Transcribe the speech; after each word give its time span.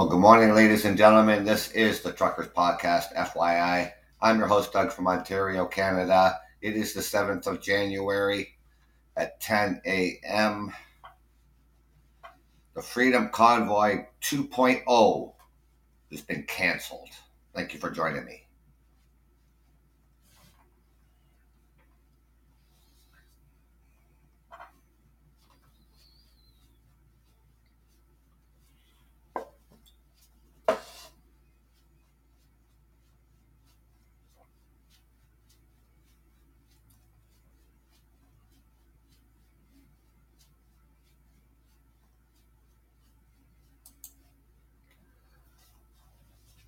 Well, 0.00 0.08
good 0.08 0.20
morning, 0.20 0.54
ladies 0.54 0.86
and 0.86 0.96
gentlemen. 0.96 1.44
This 1.44 1.70
is 1.72 2.00
the 2.00 2.10
Truckers 2.10 2.48
Podcast, 2.48 3.14
FYI. 3.14 3.92
I'm 4.22 4.38
your 4.38 4.46
host, 4.46 4.72
Doug 4.72 4.90
from 4.92 5.06
Ontario, 5.06 5.66
Canada. 5.66 6.40
It 6.62 6.74
is 6.74 6.94
the 6.94 7.02
7th 7.02 7.46
of 7.46 7.60
January 7.60 8.56
at 9.18 9.38
10 9.42 9.82
a.m. 9.84 10.72
The 12.74 12.80
Freedom 12.80 13.28
Convoy 13.28 14.06
2.0 14.22 15.34
has 16.10 16.22
been 16.22 16.44
canceled. 16.44 17.10
Thank 17.54 17.74
you 17.74 17.78
for 17.78 17.90
joining 17.90 18.24
me. 18.24 18.39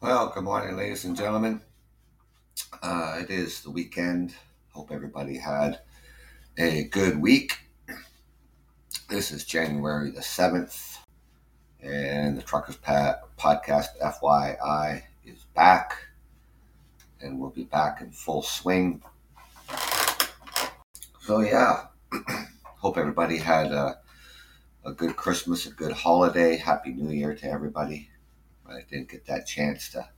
Well, 0.03 0.33
good 0.35 0.43
morning, 0.43 0.77
ladies 0.77 1.05
and 1.05 1.17
gentlemen. 1.17 1.61
Uh, 2.83 3.21
it 3.21 3.31
is 3.31 3.61
the 3.61 3.71
weekend. 3.71 4.35
Hope 4.73 4.91
everybody 4.91 5.39
had 5.39 5.79
a 6.59 6.89
good 6.89 7.23
week. 7.23 7.61
This 9.09 9.31
is 9.31 9.45
January 9.45 10.11
the 10.11 10.21
7th, 10.21 10.99
and 11.81 12.37
the 12.37 12.43
Truckers 12.43 12.79
Pat 12.79 13.21
Podcast 13.39 13.97
FYI 14.03 15.05
is 15.25 15.45
back, 15.55 15.95
and 17.21 17.39
we'll 17.39 17.51
be 17.51 17.63
back 17.63 18.01
in 18.01 18.11
full 18.11 18.43
swing. 18.43 19.05
So, 21.21 21.43
yeah, 21.43 21.87
hope 22.65 22.99
everybody 22.99 23.37
had 23.37 23.71
a, 23.71 24.01
a 24.85 24.91
good 24.91 25.15
Christmas, 25.15 25.67
a 25.67 25.71
good 25.71 25.93
holiday. 25.93 26.57
Happy 26.57 26.91
New 26.91 27.13
Year 27.13 27.37
to 27.37 27.49
everybody. 27.49 28.09
I 28.69 28.81
didn't 28.89 29.11
get 29.11 29.27
that 29.27 29.47
chance 29.47 29.91
to 29.91 30.09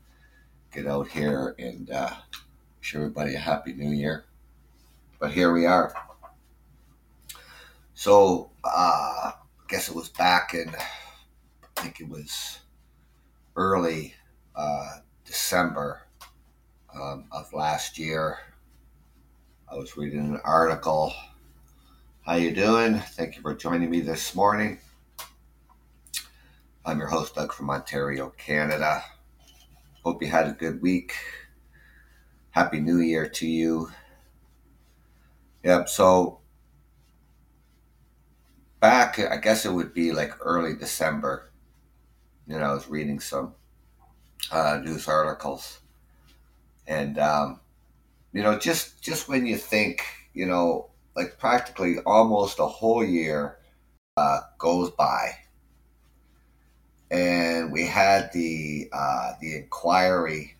get 0.72 0.86
out 0.86 1.08
here 1.08 1.54
and 1.58 1.90
uh, 1.90 2.10
wish 2.78 2.94
everybody 2.94 3.34
a 3.34 3.38
happy 3.38 3.72
new 3.72 3.90
year. 3.90 4.24
But 5.18 5.32
here 5.32 5.52
we 5.52 5.66
are. 5.66 5.94
So, 7.94 8.50
uh, 8.64 8.68
I 8.68 9.32
guess 9.68 9.88
it 9.88 9.94
was 9.94 10.08
back 10.08 10.52
in, 10.52 10.68
I 10.74 11.80
think 11.80 12.00
it 12.00 12.08
was 12.08 12.58
early 13.56 14.14
uh, 14.54 14.98
December 15.24 16.02
um, 16.94 17.24
of 17.32 17.52
last 17.52 17.98
year. 17.98 18.38
I 19.70 19.76
was 19.76 19.96
reading 19.96 20.20
an 20.20 20.40
article. 20.44 21.12
How 22.26 22.34
you 22.34 22.54
doing? 22.54 22.98
Thank 22.98 23.36
you 23.36 23.42
for 23.42 23.54
joining 23.54 23.90
me 23.90 24.00
this 24.00 24.34
morning. 24.34 24.78
I'm 26.86 26.98
your 26.98 27.08
host, 27.08 27.34
Doug 27.34 27.50
from 27.54 27.70
Ontario, 27.70 28.34
Canada. 28.36 29.02
Hope 30.04 30.22
you 30.22 30.28
had 30.28 30.48
a 30.48 30.52
good 30.52 30.82
week. 30.82 31.14
Happy 32.50 32.78
New 32.78 32.98
Year 32.98 33.26
to 33.26 33.46
you. 33.46 33.90
Yep, 35.62 35.88
so 35.88 36.40
back, 38.80 39.18
I 39.18 39.38
guess 39.38 39.64
it 39.64 39.72
would 39.72 39.94
be 39.94 40.12
like 40.12 40.34
early 40.44 40.76
December. 40.76 41.50
You 42.46 42.58
know, 42.58 42.66
I 42.66 42.74
was 42.74 42.86
reading 42.86 43.18
some 43.18 43.54
uh, 44.52 44.78
news 44.84 45.08
articles. 45.08 45.80
And, 46.86 47.18
um, 47.18 47.60
you 48.34 48.42
know, 48.42 48.58
just, 48.58 49.02
just 49.02 49.26
when 49.26 49.46
you 49.46 49.56
think, 49.56 50.04
you 50.34 50.44
know, 50.44 50.90
like 51.16 51.38
practically 51.38 52.00
almost 52.00 52.58
a 52.58 52.66
whole 52.66 53.02
year 53.02 53.56
uh, 54.18 54.40
goes 54.58 54.90
by 54.90 55.38
and 57.10 57.72
we 57.72 57.86
had 57.86 58.32
the 58.32 58.88
uh, 58.92 59.32
the 59.40 59.56
inquiry 59.56 60.56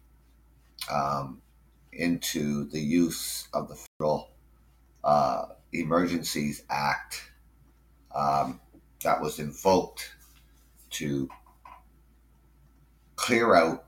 um, 0.93 1.41
into 1.93 2.69
the 2.71 2.81
use 2.81 3.49
of 3.53 3.69
the 3.69 3.77
Federal 3.77 4.31
uh, 5.03 5.47
Emergencies 5.72 6.62
Act 6.71 7.31
um, 8.15 8.60
that 9.03 9.21
was 9.21 9.38
invoked 9.38 10.12
to 10.91 11.28
clear 13.16 13.54
out 13.54 13.84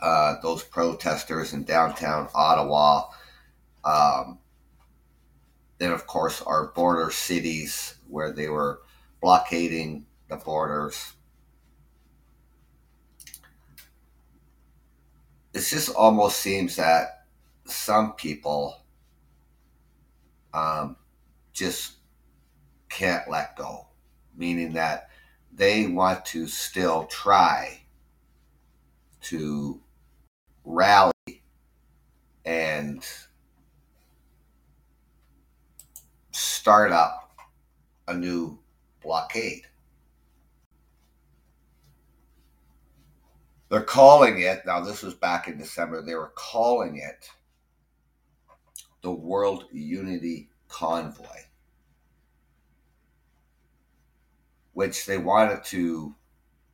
uh, 0.00 0.36
those 0.42 0.62
protesters 0.62 1.52
in 1.52 1.64
downtown 1.64 2.28
Ottawa. 2.34 3.04
Um, 3.84 4.38
then, 5.78 5.92
of 5.92 6.06
course, 6.06 6.42
our 6.42 6.68
border 6.68 7.10
cities 7.10 7.94
where 8.08 8.32
they 8.32 8.48
were 8.48 8.82
blockading 9.20 10.06
the 10.28 10.36
borders. 10.36 11.12
It 15.54 15.60
just 15.60 15.94
almost 15.94 16.38
seems 16.38 16.76
that 16.76 17.24
some 17.64 18.12
people 18.12 18.82
um, 20.52 20.96
just 21.52 21.94
can't 22.88 23.28
let 23.30 23.56
go, 23.56 23.86
meaning 24.36 24.72
that 24.74 25.10
they 25.52 25.86
want 25.86 26.24
to 26.26 26.46
still 26.46 27.06
try 27.06 27.80
to 29.22 29.80
rally 30.64 31.12
and 32.44 33.04
start 36.30 36.92
up 36.92 37.36
a 38.06 38.14
new 38.14 38.58
blockade. 39.02 39.66
They're 43.68 43.82
calling 43.82 44.40
it, 44.40 44.64
now 44.64 44.80
this 44.80 45.02
was 45.02 45.14
back 45.14 45.46
in 45.46 45.58
December, 45.58 46.02
they 46.02 46.14
were 46.14 46.32
calling 46.34 46.96
it 46.96 47.30
the 49.02 49.12
World 49.12 49.66
Unity 49.70 50.48
Convoy, 50.68 51.42
which 54.72 55.04
they 55.04 55.18
wanted 55.18 55.64
to, 55.64 56.14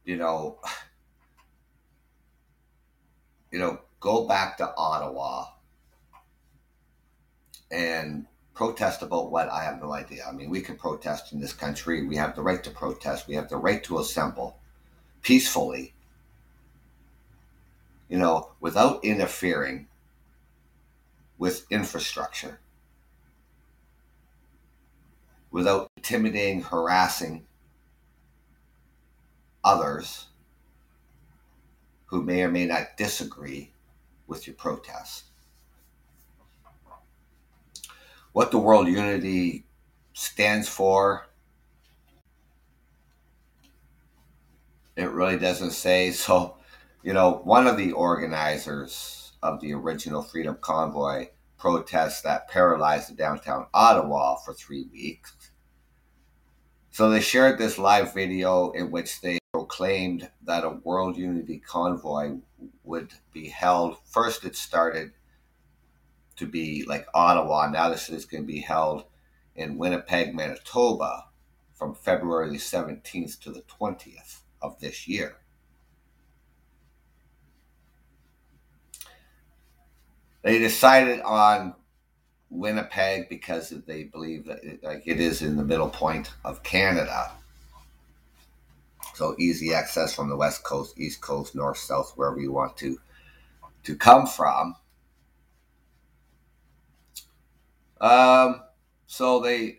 you 0.04 0.16
know, 0.16 0.60
you 3.50 3.59
know, 3.59 3.81
go 4.00 4.27
back 4.27 4.56
to 4.59 4.75
Ottawa 4.77 5.47
and 7.71 8.27
protest 8.54 9.03
about 9.03 9.33
what 9.33 9.49
I 9.49 9.65
have 9.65 9.81
no 9.81 9.93
idea. 9.93 10.25
I 10.28 10.33
mean, 10.33 10.49
we 10.49 10.60
can 10.60 10.77
protest 10.77 11.33
in 11.33 11.41
this 11.41 11.53
country. 11.53 12.06
We 12.06 12.16
have 12.16 12.37
the 12.37 12.43
right 12.43 12.62
to 12.62 12.71
protest. 12.71 13.27
We 13.27 13.34
have 13.34 13.49
the 13.49 13.56
right 13.56 13.83
to 13.84 13.99
assemble 13.99 14.59
peacefully 15.22 15.94
you 18.09 18.19
know, 18.19 18.50
without 18.60 19.04
interfering 19.04 19.88
with 21.38 21.66
infrastructure, 21.70 22.60
without 25.50 25.91
intimidating, 25.97 26.62
harassing 26.62 27.47
others 29.62 30.26
who 32.06 32.22
may 32.22 32.42
or 32.42 32.50
may 32.50 32.66
not 32.66 32.97
disagree 32.97 33.72
with 34.26 34.47
your 34.47 34.54
protest. 34.54 35.25
What 38.32 38.50
the 38.50 38.59
World 38.59 38.88
Unity 38.88 39.65
stands 40.12 40.68
for, 40.68 41.27
it 44.97 45.10
really 45.10 45.39
doesn't 45.39 45.72
say. 45.72 46.10
So, 46.24 46.56
you 47.04 47.12
know, 47.12 47.42
one 47.45 47.66
of 47.66 47.77
the 47.77 47.92
organizers 47.92 49.33
of 49.42 49.60
the 49.60 49.74
original 49.74 50.22
Freedom 50.22 50.56
Convoy 50.59 51.28
protests 51.59 52.22
that 52.22 52.48
paralyzed 52.48 53.10
the 53.10 53.15
downtown 53.15 53.66
Ottawa 53.74 54.36
for 54.36 54.54
three 54.54 54.86
weeks. 54.91 55.36
So 56.91 57.10
they 57.10 57.21
shared 57.21 57.59
this 57.59 57.77
live 57.77 58.15
video 58.15 58.71
in 58.71 58.91
which 58.91 59.21
they 59.21 59.39
proclaimed 59.53 60.30
that 60.45 60.65
a 60.65 60.80
World 60.83 61.18
Unity 61.18 61.59
Convoy 61.59 62.39
would 62.84 63.12
be 63.33 63.48
held. 63.48 63.98
First, 64.06 64.47
it 64.47 64.56
started 64.56 65.12
to 66.36 66.47
be 66.47 66.86
like 66.89 67.06
Ottawa. 67.12 67.68
Now 67.71 67.91
this 67.91 68.09
is 68.09 68.24
going 68.24 68.45
to 68.45 68.47
be 68.47 68.60
held 68.60 69.04
in 69.54 69.77
Winnipeg, 69.77 70.34
Manitoba 70.34 71.27
from 71.74 71.95
February 71.95 72.56
17th 72.56 73.39
to 73.41 73.51
the 73.51 73.62
20th 73.62 74.41
of 74.62 74.80
this 74.80 75.06
year. 75.06 75.43
They 80.44 80.58
decided 80.58 81.22
on 81.22 81.74
Winnipeg 82.50 83.30
because 83.30 83.70
they 83.70 84.04
believe 84.04 84.44
that 84.44 84.62
it, 84.62 84.84
like 84.84 85.02
it 85.06 85.18
is 85.18 85.41
in 85.41 85.56
the 85.56 85.64
middle 85.64 85.88
point 85.88 86.32
of 86.44 86.62
Canada. 86.62 87.32
So 89.14 89.34
easy 89.38 89.72
access 89.72 90.14
from 90.14 90.28
the 90.28 90.36
west 90.36 90.62
coast, 90.62 90.98
east 90.98 91.22
coast, 91.22 91.54
north, 91.54 91.78
south, 91.78 92.12
wherever 92.16 92.38
you 92.38 92.52
want 92.52 92.76
to 92.78 92.98
to 93.84 93.96
come 93.96 94.26
from. 94.26 94.76
Um, 98.00 98.62
so 99.06 99.41
they 99.41 99.78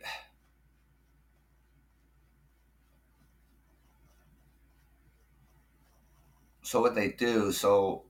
so 6.63 6.81
what 6.81 6.95
they 6.95 7.09
do 7.09 7.51
so 7.51 8.05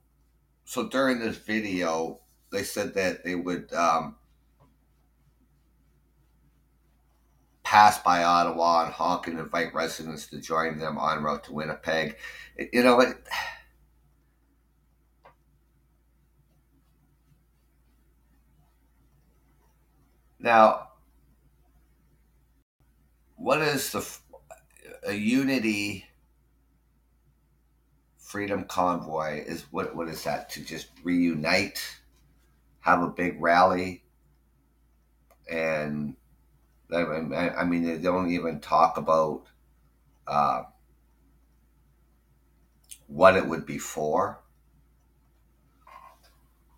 so 0.64 0.88
during 0.88 1.18
this 1.18 1.36
video 1.36 2.20
they 2.56 2.62
said 2.62 2.94
that 2.94 3.22
they 3.22 3.34
would 3.34 3.70
um, 3.74 4.16
pass 7.62 7.98
by 7.98 8.24
Ottawa 8.24 8.84
and 8.86 8.94
honk 8.94 9.26
and 9.26 9.38
invite 9.38 9.74
residents 9.74 10.26
to 10.28 10.40
join 10.40 10.78
them 10.78 10.96
en 10.98 11.22
route 11.22 11.44
to 11.44 11.52
Winnipeg. 11.52 12.16
You 12.72 12.82
know 12.82 12.96
what? 12.96 13.18
Now, 20.38 20.92
what 23.34 23.60
is 23.60 23.92
the 23.92 24.18
a 25.06 25.12
unity 25.12 26.06
freedom 28.16 28.64
convoy 28.64 29.44
is 29.44 29.66
what 29.70 29.94
what 29.94 30.08
is 30.08 30.24
that 30.24 30.48
to 30.50 30.64
just 30.64 30.88
reunite 31.04 31.80
have 32.86 33.02
a 33.02 33.08
big 33.08 33.40
rally. 33.42 34.04
And 35.50 36.14
I, 36.94 37.64
mean 37.64 37.84
they 37.84 37.98
don't 37.98 38.30
even 38.30 38.60
talk 38.60 38.96
about 38.96 39.42
uh, 40.26 40.62
what 43.08 43.36
it 43.36 43.46
would 43.46 43.66
be 43.66 43.78
for. 43.78 44.40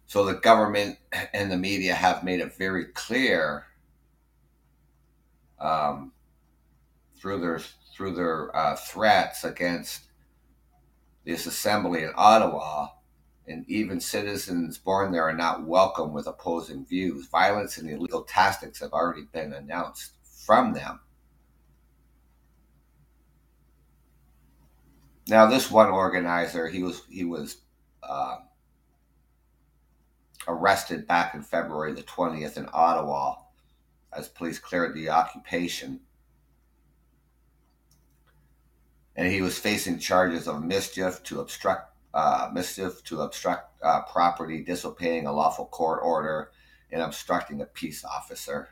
So 0.06 0.24
the 0.24 0.34
government 0.34 0.96
and 1.34 1.50
the 1.50 1.58
media 1.58 1.94
have 1.94 2.24
made 2.24 2.40
it 2.40 2.56
very 2.56 2.86
clear 2.86 3.66
um, 5.60 6.12
through 7.20 7.40
their 7.40 7.60
through 7.94 8.14
their 8.14 8.56
uh, 8.56 8.76
threats 8.76 9.44
against 9.44 10.04
this 11.26 11.44
assembly 11.44 12.04
in 12.04 12.12
Ottawa, 12.16 12.88
and 13.48 13.68
even 13.68 14.00
citizens 14.00 14.78
born 14.78 15.10
there 15.10 15.24
are 15.24 15.34
not 15.36 15.64
welcome 15.64 16.12
with 16.12 16.26
opposing 16.26 16.84
views. 16.84 17.26
Violence 17.28 17.78
and 17.78 17.90
illegal 17.90 18.22
tactics 18.22 18.80
have 18.80 18.92
already 18.92 19.26
been 19.32 19.52
announced 19.52 20.12
from 20.22 20.72
them. 20.72 21.00
Now, 25.28 25.46
this 25.46 25.70
one 25.70 25.88
organizer, 25.88 26.68
he 26.68 26.82
was 26.82 27.02
he 27.10 27.24
was 27.24 27.58
uh, 28.02 28.38
arrested 30.46 31.06
back 31.06 31.34
in 31.34 31.42
February 31.42 31.92
the 31.92 32.02
twentieth 32.02 32.56
in 32.56 32.68
Ottawa, 32.72 33.36
as 34.12 34.28
police 34.28 34.58
cleared 34.58 34.94
the 34.94 35.10
occupation 35.10 36.00
and 39.18 39.32
he 39.32 39.42
was 39.42 39.58
facing 39.58 39.98
charges 39.98 40.46
of 40.46 40.62
mischief 40.62 41.20
to 41.24 41.40
obstruct 41.40 41.92
uh, 42.14 42.50
mischief 42.52 43.02
to 43.04 43.20
obstruct 43.20 43.82
uh, 43.82 44.02
property, 44.02 44.62
disobeying 44.62 45.26
a 45.26 45.32
lawful 45.32 45.66
court 45.66 46.00
order, 46.02 46.50
and 46.90 47.02
obstructing 47.02 47.60
a 47.60 47.66
peace 47.66 48.04
officer. 48.04 48.70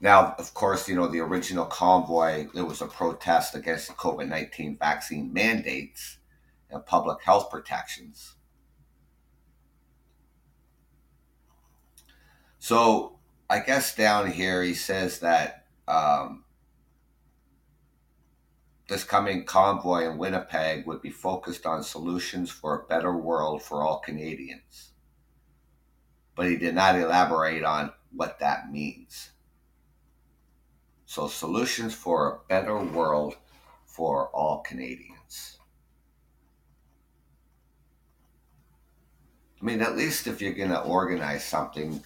Now, 0.00 0.34
of 0.38 0.52
course, 0.52 0.86
you 0.86 0.96
know, 0.96 1.08
the 1.08 1.20
original 1.20 1.64
convoy, 1.64 2.48
there 2.52 2.66
was 2.66 2.82
a 2.82 2.86
protest 2.86 3.54
against 3.54 3.88
the 3.88 3.94
COVID 3.94 4.28
19 4.28 4.76
vaccine 4.76 5.32
mandates 5.32 6.18
and 6.70 6.84
public 6.84 7.22
health 7.22 7.50
protections. 7.50 8.34
So, 12.58 13.18
I 13.48 13.60
guess 13.60 13.94
down 13.94 14.30
here 14.30 14.62
he 14.62 14.74
says 14.74 15.20
that 15.20 15.66
um, 15.86 16.43
this 18.86 19.04
coming 19.04 19.44
convoy 19.44 20.08
in 20.10 20.18
Winnipeg 20.18 20.86
would 20.86 21.00
be 21.00 21.10
focused 21.10 21.64
on 21.64 21.82
solutions 21.82 22.50
for 22.50 22.74
a 22.74 22.86
better 22.86 23.16
world 23.16 23.62
for 23.62 23.82
all 23.82 24.00
Canadians. 24.00 24.90
But 26.36 26.50
he 26.50 26.56
did 26.56 26.74
not 26.74 26.96
elaborate 26.96 27.64
on 27.64 27.92
what 28.12 28.40
that 28.40 28.70
means. 28.70 29.30
So, 31.06 31.28
solutions 31.28 31.94
for 31.94 32.32
a 32.32 32.48
better 32.48 32.76
world 32.76 33.36
for 33.86 34.28
all 34.30 34.62
Canadians. 34.62 35.58
I 39.60 39.64
mean, 39.64 39.80
at 39.80 39.96
least 39.96 40.26
if 40.26 40.42
you're 40.42 40.52
going 40.52 40.70
to 40.70 40.82
organize 40.82 41.44
something, 41.44 42.02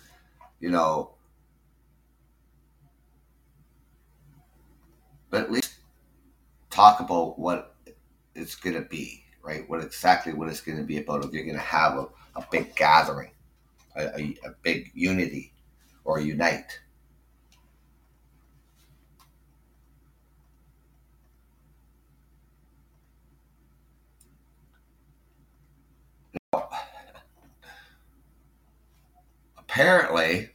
you 0.60 0.70
know, 0.70 1.14
but 5.30 5.42
at 5.42 5.50
least 5.50 5.77
talk 6.78 7.00
about 7.00 7.36
what 7.40 7.75
it's 8.36 8.54
going 8.54 8.76
to 8.76 8.88
be, 8.88 9.25
right? 9.42 9.69
What 9.69 9.82
exactly 9.82 10.32
what 10.32 10.48
it's 10.48 10.60
going 10.60 10.78
to 10.78 10.84
be 10.84 10.98
about. 10.98 11.25
If 11.25 11.32
you're 11.32 11.44
going 11.44 11.56
to 11.56 11.60
have 11.60 11.94
a, 11.94 12.06
a 12.36 12.46
big 12.52 12.76
gathering, 12.76 13.32
a, 13.96 14.06
a, 14.16 14.36
a 14.46 14.50
big 14.62 14.92
unity, 14.94 15.52
or 16.04 16.20
unite. 16.20 16.78
apparently, 29.78 30.50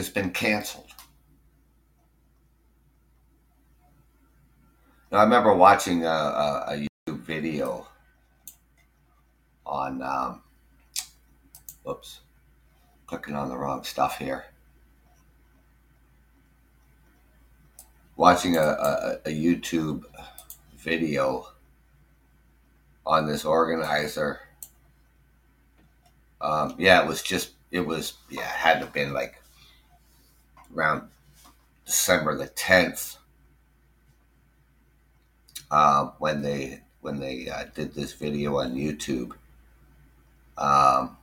has 0.00 0.08
been 0.08 0.30
canceled. 0.30 0.86
Now, 5.12 5.18
I 5.18 5.24
remember 5.24 5.54
watching 5.54 6.06
a, 6.06 6.08
a, 6.08 6.64
a 6.68 6.88
YouTube 7.08 7.20
video 7.20 7.86
on, 9.66 10.00
um, 10.00 10.42
whoops, 11.82 12.20
clicking 13.06 13.34
on 13.34 13.50
the 13.50 13.58
wrong 13.58 13.84
stuff 13.84 14.16
here. 14.16 14.46
Watching 18.16 18.56
a, 18.56 18.62
a, 18.62 19.18
a 19.26 19.30
YouTube 19.30 20.04
video 20.78 21.46
on 23.04 23.26
this 23.26 23.44
organizer. 23.44 24.40
Um, 26.40 26.74
yeah, 26.78 27.02
it 27.02 27.06
was 27.06 27.22
just, 27.22 27.50
it 27.70 27.80
was, 27.80 28.14
yeah, 28.30 28.42
it 28.42 28.46
had 28.46 28.74
to 28.78 28.86
have 28.86 28.94
been 28.94 29.12
like 29.12 29.39
around 30.74 31.08
December 31.84 32.36
the 32.36 32.48
10th 32.48 33.16
uh, 35.70 36.10
when 36.18 36.42
they 36.42 36.80
when 37.00 37.18
they 37.18 37.48
uh, 37.48 37.64
did 37.74 37.94
this 37.94 38.12
video 38.12 38.58
on 38.58 38.74
YouTube. 38.74 39.32
Um, 40.58 41.16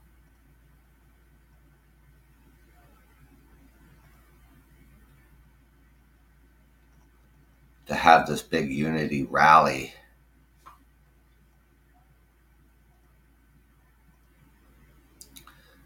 to 7.88 7.96
have 7.96 8.28
this 8.28 8.42
big 8.42 8.72
unity 8.72 9.24
rally. 9.24 9.94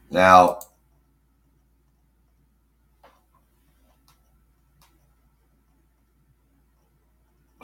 Now, 0.09 0.59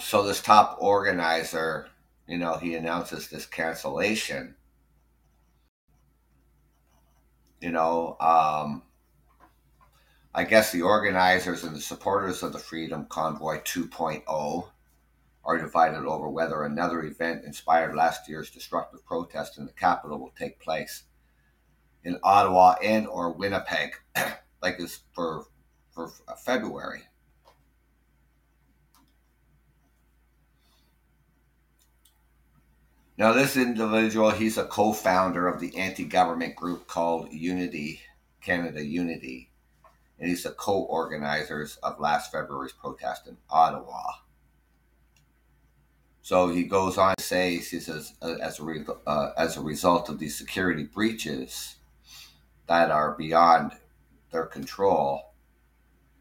so 0.08 0.24
this 0.24 0.42
top 0.42 0.78
organizer, 0.80 1.90
you 2.30 2.38
know, 2.38 2.56
he 2.56 2.76
announces 2.76 3.28
this 3.28 3.46
cancellation. 3.46 4.56
You 7.60 7.72
know, 7.72 8.16
um, 8.22 8.84
I 10.34 10.46
guess 10.46 10.72
the 10.72 10.84
organizers 10.84 11.66
and 11.66 11.76
the 11.76 11.82
supporters 11.82 12.42
of 12.42 12.54
the 12.54 12.58
Freedom 12.58 13.06
Convoy 13.10 13.60
2.0 13.64 14.70
are 15.44 15.58
divided 15.58 16.06
over 16.06 16.30
whether 16.30 16.64
another 16.64 17.04
event 17.04 17.44
inspired 17.44 17.94
last 17.94 18.30
year's 18.30 18.50
destructive 18.50 19.06
protest 19.06 19.58
in 19.58 19.66
the 19.66 19.74
capital 19.74 20.20
will 20.20 20.34
take 20.40 20.62
place 20.62 21.04
in 22.06 22.18
Ottawa 22.24 22.76
and 22.82 23.08
or 23.08 23.34
Winnipeg, 23.34 23.96
like 24.62 24.78
this 24.78 25.02
for 25.14 25.48
for 25.92 26.14
February. 26.46 27.04
Now, 33.18 33.34
this 33.34 33.58
individual, 33.58 34.30
he's 34.30 34.60
a 34.60 34.66
co-founder 34.66 35.48
of 35.48 35.60
the 35.60 35.76
anti-government 35.76 36.56
group 36.56 36.88
called 36.88 37.34
Unity 37.34 38.02
Canada 38.42 38.86
Unity, 38.86 39.50
and 40.20 40.30
he's 40.30 40.44
the 40.44 40.52
co-organizers 40.52 41.78
of 41.78 42.00
last 42.00 42.32
February's 42.32 42.74
protest 42.74 43.28
in 43.28 43.38
Ottawa. 43.50 44.04
So 46.22 46.50
he 46.50 46.64
goes 46.64 46.98
on 46.98 47.16
to 47.18 47.24
say, 47.24 47.56
he 47.56 47.62
says, 47.62 48.14
uh, 48.22 48.36
as 48.42 48.60
a, 48.60 48.64
re- 48.64 48.86
uh, 49.08 49.32
as 49.36 49.58
a 49.58 49.62
result 49.62 50.10
of 50.10 50.20
these 50.20 50.38
security 50.38 50.84
breaches 50.84 51.78
that 52.68 52.92
are 52.92 53.16
beyond 53.16 53.72
their 54.32 54.46
control, 54.46 55.34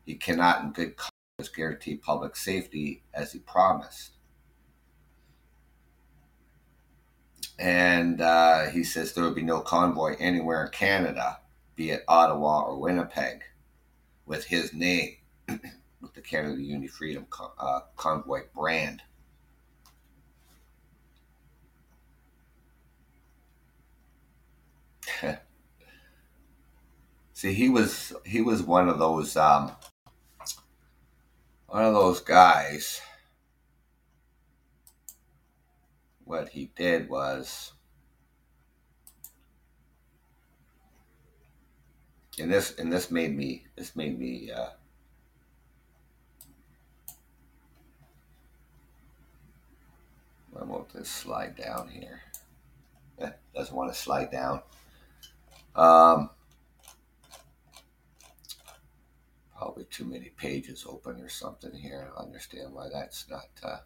he 0.07 0.15
cannot, 0.15 0.63
in 0.63 0.73
good 0.73 0.97
conscience, 0.97 1.55
guarantee 1.55 1.97
public 1.97 2.37
safety 2.37 3.03
as 3.13 3.33
he 3.33 3.39
promised. 3.41 4.16
And 7.59 8.21
uh, 8.21 8.67
he 8.67 8.85
says 8.85 9.13
there 9.13 9.25
will 9.25 9.35
be 9.35 9.43
no 9.43 9.61
convoy 9.61 10.17
anywhere 10.19 10.65
in 10.65 10.71
Canada, 10.73 11.41
be 11.75 11.91
it 11.91 12.05
Ottawa 12.07 12.63
or 12.63 12.79
Winnipeg, 12.79 13.45
with 14.27 14.45
his 14.45 14.75
name, 14.75 15.17
with 15.49 16.13
the 16.15 16.21
Canada 16.21 16.61
Unity 16.61 16.89
Freedom 16.89 17.27
Con- 17.31 17.53
uh, 17.59 17.81
Convoy 17.97 18.43
brand. 18.55 19.03
See, 27.33 27.53
he 27.55 27.69
was 27.69 28.13
he 28.25 28.41
was 28.41 28.63
one 28.63 28.89
of 28.89 28.99
those 28.99 29.37
um, 29.37 29.73
one 31.67 31.85
of 31.85 31.95
those 31.95 32.21
guys. 32.21 33.01
What 36.27 36.49
he 36.49 36.73
did 36.75 37.09
was, 37.09 37.73
and 42.37 42.53
this 42.53 42.75
and 42.77 42.93
this 42.93 43.13
made 43.13 43.37
me 43.37 43.65
this 43.77 43.95
made 43.95 44.19
me. 44.19 44.51
Uh, 44.51 44.71
I 50.61 50.65
want 50.65 50.93
this 50.93 51.09
slide 51.09 51.55
down 51.55 51.89
here. 51.89 52.23
Doesn't 53.55 53.77
want 53.77 53.93
to 53.93 53.99
slide 53.99 54.33
down. 54.33 54.63
Um, 55.77 56.31
probably 59.57 59.85
too 59.85 60.05
many 60.05 60.31
pages 60.31 60.85
open 60.89 61.21
or 61.21 61.29
something 61.29 61.73
here. 61.73 62.11
I 62.19 62.23
understand 62.25 62.75
why 62.75 62.89
that's 62.93 63.31
not. 63.31 63.49
Uh, 63.63 63.79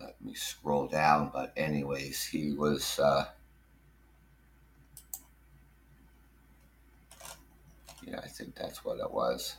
let 0.00 0.20
me 0.22 0.34
scroll 0.34 0.86
down. 0.86 1.30
But 1.32 1.52
anyways, 1.56 2.24
he 2.24 2.52
was. 2.52 2.98
Uh, 2.98 3.26
yeah, 8.06 8.20
I 8.22 8.28
think 8.28 8.54
that's 8.54 8.84
what 8.84 8.98
it 8.98 9.10
was. 9.10 9.56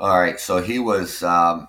All 0.00 0.18
right, 0.18 0.38
so 0.40 0.60
he 0.60 0.78
was. 0.78 1.22
Um, 1.22 1.68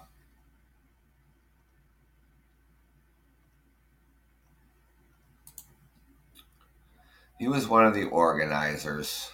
he 7.40 7.48
was 7.48 7.68
one 7.68 7.86
of 7.86 7.94
the 7.94 8.06
organizers 8.06 9.32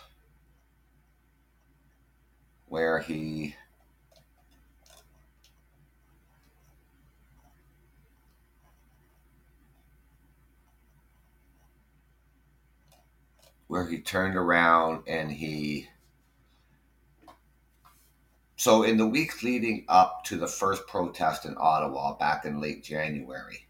where 2.72 3.00
he 3.00 3.54
where 13.68 13.86
he 13.90 14.00
turned 14.00 14.38
around 14.38 15.04
and 15.06 15.30
he 15.30 15.90
so 18.56 18.84
in 18.84 18.96
the 18.96 19.06
weeks 19.06 19.44
leading 19.44 19.84
up 19.90 20.24
to 20.24 20.38
the 20.38 20.48
first 20.48 20.88
protest 20.88 21.46
in 21.46 21.54
ottawa 21.58 22.16
back 22.16 22.46
in 22.46 22.62
late 22.62 22.82
january 22.82 23.68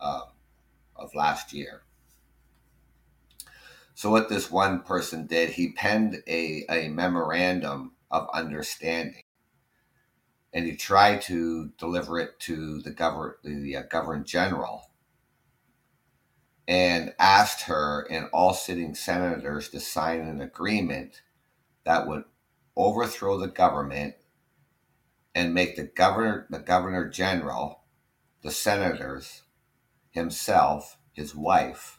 uh, 0.00 0.24
of 0.96 1.14
last 1.14 1.54
year 1.54 1.80
so 3.94 4.10
what 4.10 4.28
this 4.28 4.50
one 4.50 4.80
person 4.80 5.26
did, 5.26 5.50
he 5.50 5.72
penned 5.72 6.22
a, 6.26 6.64
a 6.68 6.88
memorandum 6.88 7.92
of 8.12 8.28
understanding, 8.32 9.22
and 10.52 10.66
he 10.66 10.76
tried 10.76 11.22
to 11.22 11.72
deliver 11.78 12.20
it 12.20 12.38
to 12.40 12.80
the 12.82 12.90
governor, 12.90 13.38
the 13.42 13.76
uh, 13.76 13.82
governor 13.90 14.22
general, 14.22 14.90
and 16.68 17.14
asked 17.18 17.62
her 17.62 18.06
and 18.10 18.28
all 18.32 18.54
sitting 18.54 18.94
senators 18.94 19.68
to 19.70 19.80
sign 19.80 20.20
an 20.20 20.40
agreement 20.40 21.22
that 21.84 22.06
would 22.06 22.24
overthrow 22.76 23.38
the 23.38 23.48
government 23.48 24.14
and 25.34 25.54
make 25.54 25.76
the 25.76 25.84
governor, 25.84 26.46
the 26.50 26.58
governor 26.58 27.08
general, 27.08 27.80
the 28.42 28.50
senators, 28.50 29.42
himself, 30.10 30.98
his 31.12 31.34
wife, 31.34 31.98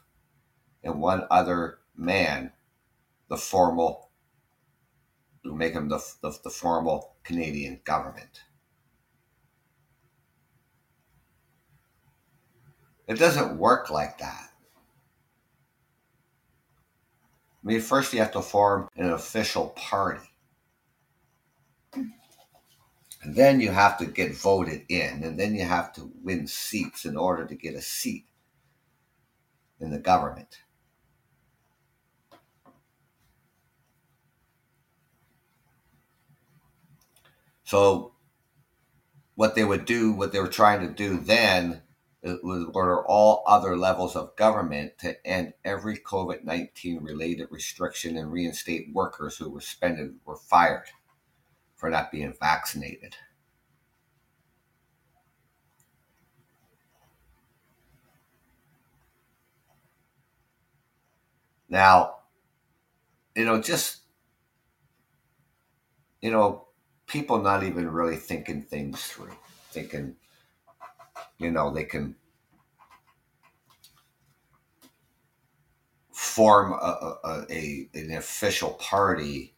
and 0.82 1.00
one 1.00 1.26
other 1.30 1.78
man 1.96 2.52
the 3.28 3.36
formal, 3.36 4.03
to 5.44 5.54
make 5.54 5.74
him 5.74 5.88
the, 5.88 6.02
the, 6.22 6.36
the 6.42 6.50
formal 6.50 7.14
Canadian 7.22 7.80
government. 7.84 8.42
It 13.06 13.18
doesn't 13.18 13.58
work 13.58 13.90
like 13.90 14.18
that. 14.18 14.50
I 17.62 17.66
mean, 17.66 17.80
first 17.80 18.12
you 18.12 18.18
have 18.20 18.32
to 18.32 18.42
form 18.42 18.88
an 18.96 19.10
official 19.10 19.68
party. 19.68 20.28
And 21.92 23.34
then 23.34 23.60
you 23.60 23.70
have 23.70 23.96
to 23.98 24.06
get 24.06 24.36
voted 24.36 24.84
in, 24.88 25.22
and 25.22 25.38
then 25.38 25.54
you 25.54 25.64
have 25.64 25.94
to 25.94 26.10
win 26.22 26.46
seats 26.46 27.06
in 27.06 27.16
order 27.16 27.46
to 27.46 27.54
get 27.54 27.74
a 27.74 27.80
seat 27.80 28.26
in 29.80 29.90
the 29.90 29.98
government. 29.98 30.58
So 37.64 38.12
what 39.34 39.54
they 39.54 39.64
would 39.64 39.84
do, 39.84 40.12
what 40.12 40.32
they 40.32 40.40
were 40.40 40.48
trying 40.48 40.80
to 40.86 40.92
do 40.92 41.18
then, 41.18 41.82
was 42.22 42.66
order 42.72 43.04
all 43.06 43.42
other 43.46 43.76
levels 43.76 44.16
of 44.16 44.34
government 44.36 44.96
to 44.98 45.26
end 45.26 45.52
every 45.64 45.98
COVID 45.98 46.44
nineteen 46.44 47.02
related 47.02 47.48
restriction 47.50 48.16
and 48.16 48.32
reinstate 48.32 48.94
workers 48.94 49.36
who 49.36 49.50
were 49.50 49.60
suspended 49.60 50.14
were 50.24 50.36
fired 50.36 50.86
for 51.76 51.90
not 51.90 52.10
being 52.10 52.32
vaccinated. 52.40 53.16
Now, 61.68 62.14
you 63.34 63.44
know, 63.44 63.60
just 63.60 64.00
you 66.22 66.30
know, 66.30 66.68
people 67.14 67.40
not 67.40 67.62
even 67.62 67.88
really 67.88 68.16
thinking 68.16 68.60
things 68.60 69.00
through, 69.04 69.30
thinking, 69.70 70.16
you 71.38 71.48
know, 71.48 71.72
they 71.72 71.84
can 71.84 72.16
form 76.10 76.72
a, 76.72 77.16
a, 77.22 77.46
a 77.48 77.88
an 77.94 78.10
official 78.16 78.70
party 78.70 79.54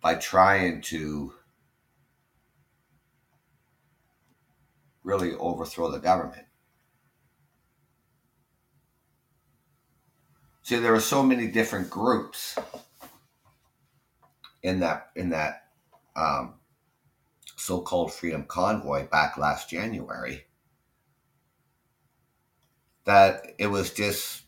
by 0.00 0.14
trying 0.14 0.80
to 0.80 1.34
really 5.04 5.34
overthrow 5.34 5.90
the 5.90 5.98
government. 5.98 6.46
See, 10.66 10.80
there 10.80 10.90
were 10.90 10.98
so 10.98 11.22
many 11.22 11.46
different 11.46 11.88
groups 11.88 12.58
in 14.64 14.80
that 14.80 15.10
in 15.14 15.30
that 15.30 15.68
um, 16.16 16.54
so-called 17.54 18.12
Freedom 18.12 18.44
Convoy 18.48 19.06
back 19.06 19.38
last 19.38 19.70
January 19.70 20.44
that 23.04 23.52
it 23.58 23.68
was 23.68 23.92
just 23.92 24.42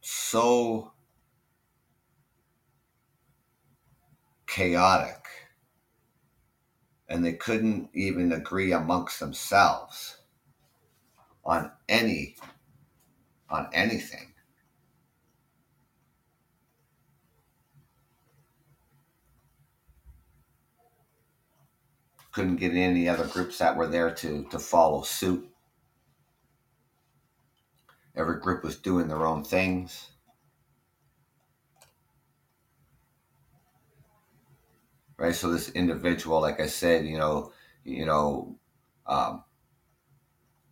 so 0.00 0.92
chaotic 4.46 5.26
and 7.08 7.24
they 7.24 7.32
couldn't 7.32 7.90
even 7.94 8.30
agree 8.30 8.70
amongst 8.70 9.18
themselves 9.18 10.18
on 11.44 11.72
any 11.88 12.36
on 13.52 13.68
anything. 13.72 14.32
Couldn't 22.32 22.56
get 22.56 22.72
any 22.72 23.08
other 23.08 23.26
groups 23.26 23.58
that 23.58 23.76
were 23.76 23.86
there 23.86 24.10
to, 24.10 24.44
to 24.50 24.58
follow 24.58 25.02
suit. 25.02 25.46
Every 28.16 28.40
group 28.40 28.64
was 28.64 28.76
doing 28.76 29.08
their 29.08 29.26
own 29.26 29.44
things. 29.44 30.08
Right, 35.18 35.34
so 35.34 35.52
this 35.52 35.68
individual, 35.70 36.40
like 36.40 36.58
I 36.58 36.66
said, 36.66 37.04
you 37.04 37.18
know, 37.18 37.52
you 37.84 38.06
know, 38.06 38.58
um, 39.06 39.44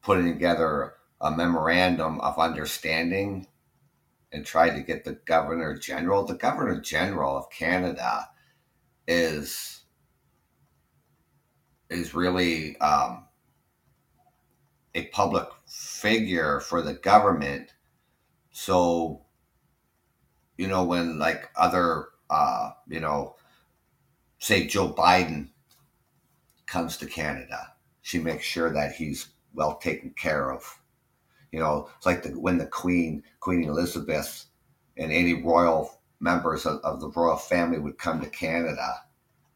putting 0.03 0.33
together 0.33 0.95
a 1.21 1.31
memorandum 1.31 2.21
of 2.21 2.39
understanding 2.39 3.47
and 4.33 4.47
tried 4.47 4.77
to 4.77 4.83
get 4.83 5.05
the 5.05 5.19
governor 5.27 5.77
general. 5.77 6.25
The 6.25 6.35
governor 6.35 6.81
general 6.81 7.37
of 7.37 7.51
Canada 7.51 8.29
is 9.07 9.83
is 11.91 12.15
really 12.15 12.79
um, 12.79 13.27
a 14.95 15.07
public 15.07 15.49
figure 15.67 16.61
for 16.61 16.83
the 16.83 16.95
government. 16.95 17.75
So, 18.53 19.23
you 20.57 20.69
know, 20.69 20.85
when 20.85 21.19
like 21.19 21.51
other, 21.57 22.07
uh, 22.29 22.71
you 22.89 23.01
know, 23.01 23.37
say 24.39 24.67
Joe 24.67 24.93
Biden 24.93 25.49
comes 26.67 26.97
to 26.99 27.07
Canada, 27.07 27.75
she 28.03 28.19
makes 28.19 28.45
sure 28.45 28.73
that 28.73 28.93
he's 28.93 29.29
well 29.53 29.77
taken 29.79 30.11
care 30.11 30.53
of. 30.53 30.80
You 31.53 31.61
know, 31.61 31.89
it's 31.97 32.07
like 32.07 32.23
the, 32.23 32.31
when 32.31 32.59
the 32.59 32.67
Queen, 32.67 33.23
Queen 33.41 33.65
Elizabeth, 33.65 34.47
and 34.97 35.13
any 35.13 35.43
royal 35.43 36.01
members 36.21 36.67
of, 36.67 36.81
of 36.81 37.01
the 37.01 37.09
royal 37.11 37.37
family 37.37 37.79
would 37.79 37.99
come 37.99 38.21
to 38.21 38.29
Canada. 38.29 39.03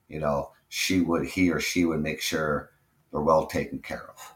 You 0.09 0.21
know, 0.21 0.51
she 0.69 1.01
would, 1.01 1.27
he 1.27 1.51
or 1.51 1.61
she 1.61 1.85
would 1.85 2.01
make 2.01 2.21
sure 2.21 2.71
they're 3.13 3.21
well 3.21 3.47
taken 3.47 3.79
care 3.79 4.09
of. 4.11 4.35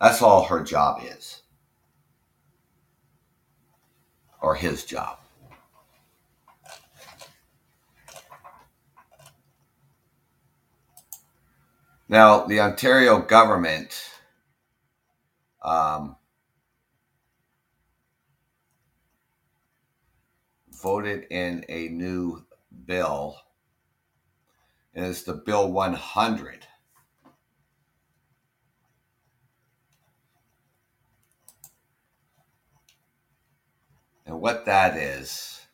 That's 0.00 0.22
all 0.22 0.44
her 0.44 0.62
job 0.62 1.02
is, 1.02 1.42
or 4.42 4.54
his 4.54 4.84
job. 4.84 5.18
Now, 12.08 12.44
the 12.44 12.60
Ontario 12.60 13.18
government 13.20 14.15
um, 15.66 16.16
voted 20.70 21.26
in 21.30 21.64
a 21.68 21.88
new 21.88 22.46
bill, 22.86 23.36
and 24.94 25.04
it's 25.04 25.24
the 25.24 25.34
Bill 25.34 25.70
100. 25.70 26.66
And 34.24 34.40
what 34.40 34.64
that 34.66 34.96
is, 34.96 35.65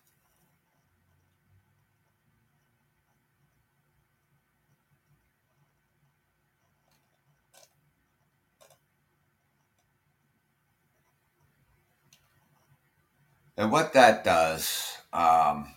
And 13.56 13.70
what 13.70 13.92
that 13.92 14.24
does, 14.24 14.96
um, 15.12 15.72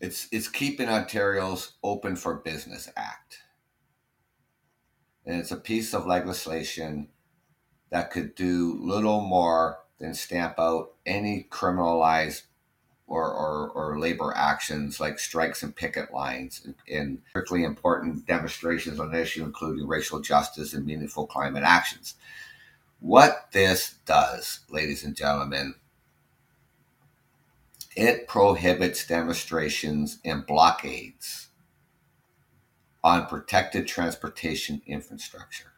it's 0.00 0.28
it's 0.32 0.48
keeping 0.48 0.88
Ontario's 0.88 1.72
Open 1.82 2.16
for 2.16 2.34
Business 2.34 2.90
Act, 2.96 3.38
and 5.24 5.38
it's 5.38 5.52
a 5.52 5.56
piece 5.56 5.94
of 5.94 6.06
legislation 6.06 7.08
that 7.90 8.10
could 8.10 8.34
do 8.34 8.76
little 8.80 9.20
more 9.20 9.78
than 9.98 10.14
stamp 10.14 10.58
out 10.58 10.94
any 11.06 11.46
criminalized 11.48 12.42
or, 13.06 13.32
or, 13.32 13.70
or 13.70 13.98
labor 13.98 14.32
actions 14.34 14.98
like 14.98 15.18
strikes 15.18 15.62
and 15.62 15.76
picket 15.76 16.12
lines 16.12 16.66
in 16.86 17.20
critically 17.32 17.62
important 17.62 18.26
demonstrations 18.26 18.98
on 18.98 19.14
an 19.14 19.20
issue, 19.20 19.44
including 19.44 19.86
racial 19.86 20.20
justice 20.20 20.72
and 20.74 20.86
meaningful 20.86 21.26
climate 21.26 21.62
actions. 21.64 22.14
What 23.04 23.50
this 23.52 23.96
does, 24.06 24.60
ladies 24.70 25.04
and 25.04 25.14
gentlemen, 25.14 25.74
it 27.94 28.26
prohibits 28.26 29.06
demonstrations 29.06 30.20
and 30.24 30.46
blockades 30.46 31.48
on 33.02 33.26
protected 33.26 33.86
transportation 33.86 34.80
infrastructure 34.86 35.72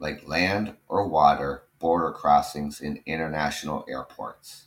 like 0.00 0.26
land 0.26 0.74
or 0.88 1.06
water, 1.06 1.62
border 1.78 2.10
crossings, 2.10 2.80
and 2.80 2.98
international 3.06 3.86
airports. 3.88 4.64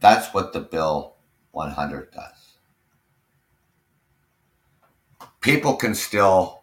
That's 0.00 0.32
what 0.32 0.54
the 0.54 0.60
Bill 0.60 1.16
100 1.50 2.10
does. 2.10 2.43
People 5.44 5.76
can 5.76 5.94
still 5.94 6.62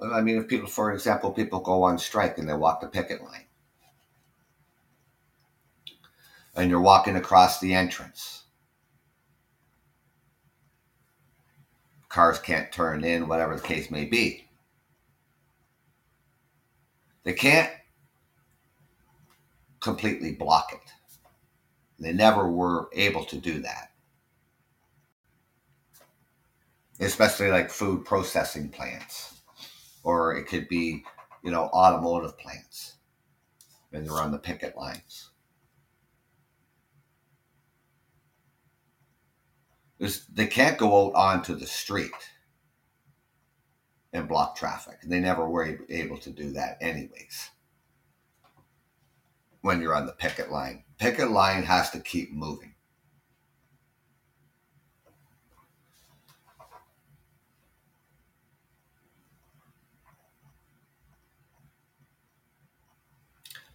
I 0.00 0.20
mean, 0.20 0.38
if 0.38 0.48
people, 0.48 0.68
for 0.68 0.92
example, 0.92 1.30
people 1.30 1.60
go 1.60 1.82
on 1.84 1.98
strike 1.98 2.38
and 2.38 2.48
they 2.48 2.54
walk 2.54 2.80
the 2.80 2.88
picket 2.88 3.22
line, 3.22 3.46
and 6.56 6.68
you're 6.68 6.80
walking 6.80 7.16
across 7.16 7.60
the 7.60 7.72
entrance, 7.72 8.42
cars 12.08 12.38
can't 12.38 12.72
turn 12.72 13.04
in, 13.04 13.28
whatever 13.28 13.56
the 13.56 13.62
case 13.62 13.90
may 13.90 14.04
be. 14.04 14.46
They 17.22 17.32
can't 17.32 17.70
completely 19.80 20.32
block 20.32 20.72
it. 20.72 20.92
They 21.98 22.12
never 22.12 22.50
were 22.50 22.88
able 22.92 23.24
to 23.26 23.38
do 23.38 23.60
that 23.60 23.93
especially 27.00 27.50
like 27.50 27.70
food 27.70 28.04
processing 28.04 28.68
plants, 28.68 29.40
or 30.02 30.36
it 30.36 30.46
could 30.46 30.68
be, 30.68 31.04
you 31.42 31.50
know, 31.50 31.64
automotive 31.64 32.38
plants, 32.38 32.94
and 33.92 34.06
they're 34.06 34.20
on 34.20 34.32
the 34.32 34.38
picket 34.38 34.76
lines. 34.76 35.30
There's, 39.98 40.26
they 40.26 40.46
can't 40.46 40.78
go 40.78 41.08
out 41.08 41.14
onto 41.14 41.54
the 41.54 41.66
street 41.66 42.10
and 44.12 44.28
block 44.28 44.56
traffic. 44.56 44.98
They 45.04 45.20
never 45.20 45.48
were 45.48 45.78
able 45.88 46.18
to 46.18 46.30
do 46.30 46.52
that, 46.52 46.78
anyways. 46.80 47.50
When 49.62 49.80
you're 49.80 49.94
on 49.96 50.06
the 50.06 50.12
picket 50.12 50.50
line, 50.50 50.84
picket 50.98 51.30
line 51.30 51.62
has 51.62 51.90
to 51.90 52.00
keep 52.00 52.32
moving. 52.32 52.73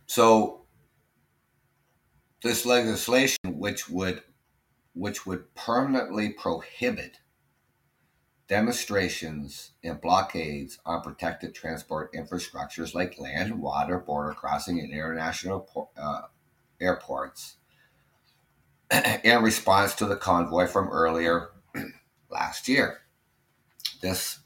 So 0.09 0.61
this 2.41 2.65
legislation, 2.65 3.37
which 3.45 3.87
would 3.89 4.23
which 4.95 5.27
would 5.27 5.53
permanently 5.53 6.29
prohibit 6.33 7.19
demonstrations 8.47 9.73
and 9.83 10.01
blockades 10.01 10.79
on 10.83 11.03
protected 11.03 11.53
transport 11.53 12.11
infrastructures 12.13 12.95
like 12.95 13.19
land, 13.19 13.61
water, 13.61 13.99
border 13.99 14.33
crossing, 14.33 14.79
and 14.79 14.91
international 14.91 15.91
uh, 15.95 16.21
airports 16.81 17.57
in 19.23 19.43
response 19.43 19.93
to 19.93 20.07
the 20.07 20.15
convoy 20.15 20.65
from 20.65 20.89
earlier 20.89 21.51
last 22.31 22.67
year. 22.67 23.01
This 24.01 24.39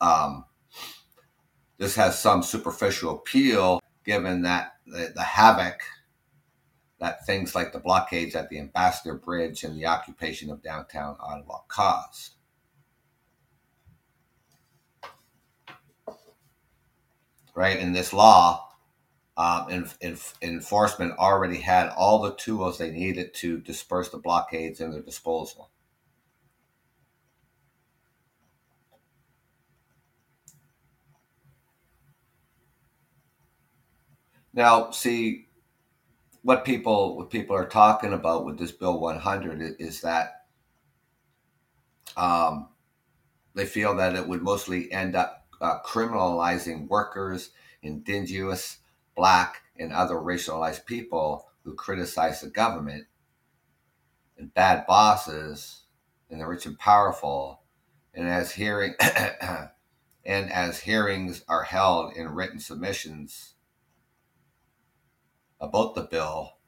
um, 0.00 0.44
this 1.78 1.96
has 1.96 2.20
some 2.20 2.44
superficial 2.44 3.16
appeal 3.16 3.80
given 4.04 4.42
that 4.42 4.74
the, 4.86 5.12
the 5.14 5.22
havoc 5.22 5.80
that 7.02 7.26
things 7.26 7.54
like 7.54 7.72
the 7.72 7.80
blockades 7.80 8.36
at 8.36 8.48
the 8.48 8.58
Ambassador 8.60 9.14
Bridge 9.14 9.64
and 9.64 9.76
the 9.76 9.86
occupation 9.86 10.50
of 10.50 10.62
downtown 10.62 11.16
Ottawa 11.18 11.58
caused. 11.66 12.34
Right, 17.54 17.78
in 17.78 17.92
this 17.92 18.12
law, 18.12 18.68
um, 19.36 19.68
in, 19.68 19.90
in, 20.00 20.16
enforcement 20.42 21.18
already 21.18 21.58
had 21.58 21.88
all 21.88 22.22
the 22.22 22.34
tools 22.34 22.78
they 22.78 22.90
needed 22.90 23.34
to 23.34 23.58
disperse 23.58 24.08
the 24.10 24.18
blockades 24.18 24.80
in 24.80 24.92
their 24.92 25.02
disposal. 25.02 25.70
Now, 34.54 34.90
see, 34.90 35.48
what 36.42 36.64
people 36.64 37.16
what 37.16 37.30
people 37.30 37.56
are 37.56 37.66
talking 37.66 38.12
about 38.12 38.44
with 38.44 38.58
this 38.58 38.72
bill 38.72 39.00
100 39.00 39.76
is 39.78 40.00
that 40.02 40.44
um, 42.16 42.68
they 43.54 43.64
feel 43.64 43.96
that 43.96 44.14
it 44.14 44.26
would 44.26 44.42
mostly 44.42 44.92
end 44.92 45.16
up 45.16 45.46
uh, 45.60 45.78
criminalizing 45.84 46.88
workers, 46.88 47.50
indigenous, 47.82 48.78
black, 49.16 49.62
and 49.78 49.92
other 49.92 50.16
racialized 50.16 50.84
people 50.84 51.48
who 51.64 51.74
criticize 51.74 52.40
the 52.40 52.50
government, 52.50 53.06
and 54.36 54.52
bad 54.52 54.84
bosses, 54.86 55.82
and 56.28 56.40
the 56.40 56.46
rich 56.46 56.66
and 56.66 56.78
powerful. 56.78 57.62
And 58.14 58.28
as 58.28 58.52
hearing 58.52 58.94
and 59.00 60.52
as 60.52 60.80
hearings 60.80 61.44
are 61.48 61.62
held 61.62 62.14
in 62.14 62.28
written 62.28 62.58
submissions 62.58 63.51
about 65.62 65.94
the 65.94 66.02
bill, 66.02 66.58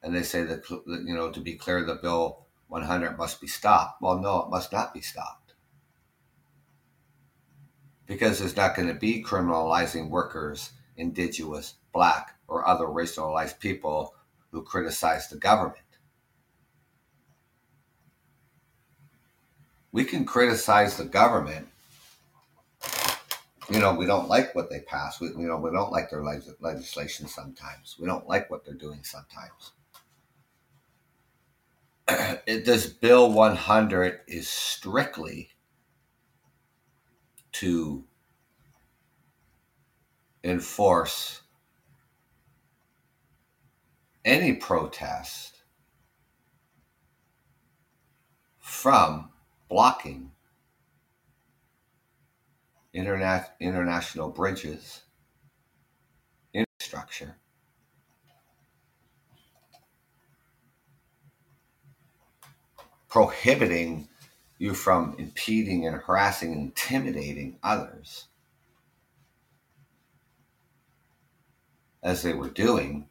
and 0.00 0.14
they 0.14 0.22
say 0.22 0.44
that 0.44 0.70
you 0.70 1.14
know 1.14 1.32
to 1.32 1.40
be 1.40 1.54
clear, 1.54 1.84
the 1.84 1.96
bill 1.96 2.46
100 2.68 3.18
must 3.18 3.40
be 3.40 3.48
stopped. 3.48 4.00
Well, 4.00 4.20
no, 4.20 4.42
it 4.42 4.50
must 4.50 4.72
not 4.72 4.94
be 4.94 5.00
stopped 5.00 5.44
because 8.06 8.38
there's 8.38 8.56
not 8.56 8.76
going 8.76 8.88
to 8.88 8.94
be 8.94 9.22
criminalizing 9.22 10.10
workers, 10.10 10.72
indigenous, 10.96 11.74
black, 11.92 12.36
or 12.48 12.66
other 12.66 12.86
racialized 12.86 13.58
people 13.58 14.14
who 14.50 14.62
criticize 14.62 15.28
the 15.28 15.36
government. 15.36 15.78
We 19.92 20.04
can 20.04 20.24
criticize 20.24 20.96
the 20.96 21.04
government. 21.04 21.68
You 23.70 23.78
know, 23.78 23.94
we 23.94 24.04
don't 24.04 24.28
like 24.28 24.54
what 24.54 24.68
they 24.68 24.80
pass. 24.80 25.20
We, 25.20 25.28
you 25.28 25.48
know, 25.48 25.56
we 25.56 25.70
don't 25.70 25.90
like 25.90 26.10
their 26.10 26.22
legislation 26.22 27.26
sometimes. 27.26 27.96
We 27.98 28.06
don't 28.06 28.28
like 28.28 28.50
what 28.50 28.64
they're 28.64 28.74
doing 28.74 29.02
sometimes. 29.02 29.72
this 32.46 32.86
Bill 32.86 33.32
100 33.32 34.20
is 34.26 34.48
strictly 34.48 35.50
to 37.52 38.04
enforce 40.42 41.40
any 44.24 44.52
protest 44.54 45.62
from 48.58 49.30
blocking 49.68 50.33
interna- 52.94 53.48
international 53.60 54.30
bridges, 54.30 55.02
infrastructure, 56.52 57.36
prohibiting 63.08 64.08
you 64.58 64.74
from 64.74 65.16
impeding 65.18 65.86
and 65.86 65.96
harassing 65.96 66.52
and 66.52 66.62
intimidating 66.62 67.58
others 67.62 68.26
as 72.02 72.22
they 72.22 72.34
were 72.34 72.50
doing 72.50 73.08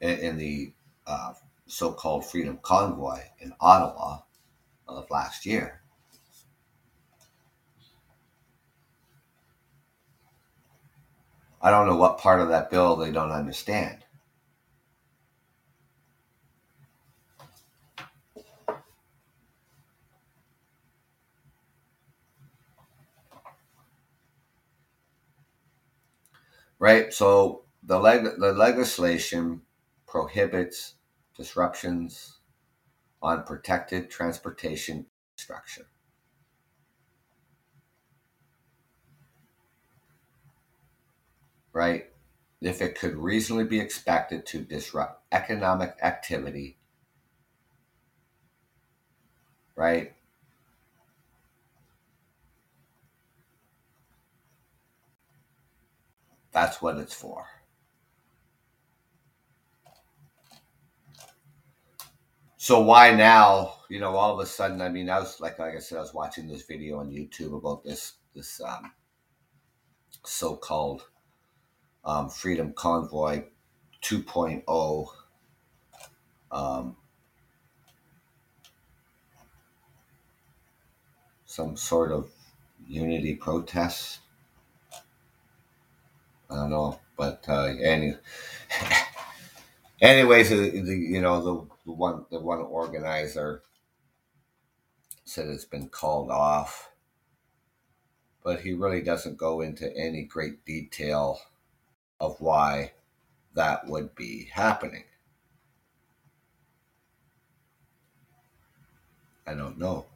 in, 0.00 0.18
in 0.18 0.38
the 0.38 0.72
uh, 1.06 1.32
so 1.66 1.92
called 1.92 2.26
Freedom 2.26 2.58
Convoy 2.62 3.20
in 3.40 3.52
Ottawa 3.60 4.20
of 4.88 5.10
last 5.10 5.46
year. 5.46 5.79
I 11.62 11.70
don't 11.70 11.86
know 11.86 11.96
what 11.96 12.18
part 12.18 12.40
of 12.40 12.48
that 12.50 12.70
bill 12.70 12.96
they 12.96 13.10
don't 13.12 13.32
understand. 13.32 14.04
right? 26.78 27.12
So 27.12 27.64
the 27.82 27.98
leg- 27.98 28.38
the 28.38 28.52
legislation 28.52 29.62
prohibits 30.06 30.94
disruptions 31.36 32.38
on 33.22 33.44
protected 33.44 34.10
transportation 34.10 35.06
structure. 35.36 35.88
Right? 41.80 42.10
If 42.60 42.82
it 42.82 42.98
could 42.98 43.16
reasonably 43.16 43.64
be 43.64 43.80
expected 43.80 44.44
to 44.48 44.60
disrupt 44.60 45.22
economic 45.32 45.96
activity, 46.02 46.76
right? 49.76 50.12
That's 56.52 56.82
what 56.82 56.98
it's 56.98 57.14
for. 57.14 57.46
So 62.58 62.80
why 62.82 63.12
now? 63.12 63.76
You 63.88 64.00
know, 64.00 64.16
all 64.16 64.34
of 64.34 64.40
a 64.40 64.46
sudden, 64.46 64.82
I 64.82 64.90
mean, 64.90 65.08
I 65.08 65.18
was 65.18 65.40
like, 65.40 65.58
like 65.58 65.74
I 65.74 65.78
said, 65.78 65.96
I 65.96 66.02
was 66.02 66.12
watching 66.12 66.46
this 66.46 66.66
video 66.66 66.98
on 66.98 67.10
YouTube 67.10 67.56
about 67.56 67.84
this 67.84 68.18
this 68.34 68.60
um, 68.60 68.92
so-called 70.24 71.04
um, 72.04 72.28
Freedom 72.28 72.72
Convoy 72.72 73.44
2.0. 74.02 75.08
Um, 76.52 76.96
some 81.46 81.76
sort 81.76 82.10
of 82.12 82.30
unity 82.88 83.34
protest 83.34 84.20
I 86.50 86.56
don't 86.56 86.70
know, 86.70 86.98
but 87.16 87.44
uh, 87.48 87.74
any, 87.80 88.14
anyways, 90.00 90.50
the, 90.50 90.70
the, 90.80 90.96
you 90.96 91.20
know 91.20 91.40
the, 91.42 91.66
the 91.86 91.92
one 91.92 92.26
the 92.30 92.40
one 92.40 92.58
organizer 92.60 93.62
said 95.24 95.46
it's 95.48 95.64
been 95.64 95.88
called 95.88 96.30
off, 96.30 96.90
but 98.42 98.60
he 98.62 98.72
really 98.72 99.00
doesn't 99.00 99.36
go 99.38 99.60
into 99.60 99.94
any 99.96 100.24
great 100.24 100.64
detail 100.64 101.40
of 102.20 102.40
why 102.40 102.92
that 103.54 103.86
would 103.86 104.14
be 104.14 104.48
happening. 104.52 105.04
I 109.46 109.54
don't 109.54 109.78
know. 109.78 110.06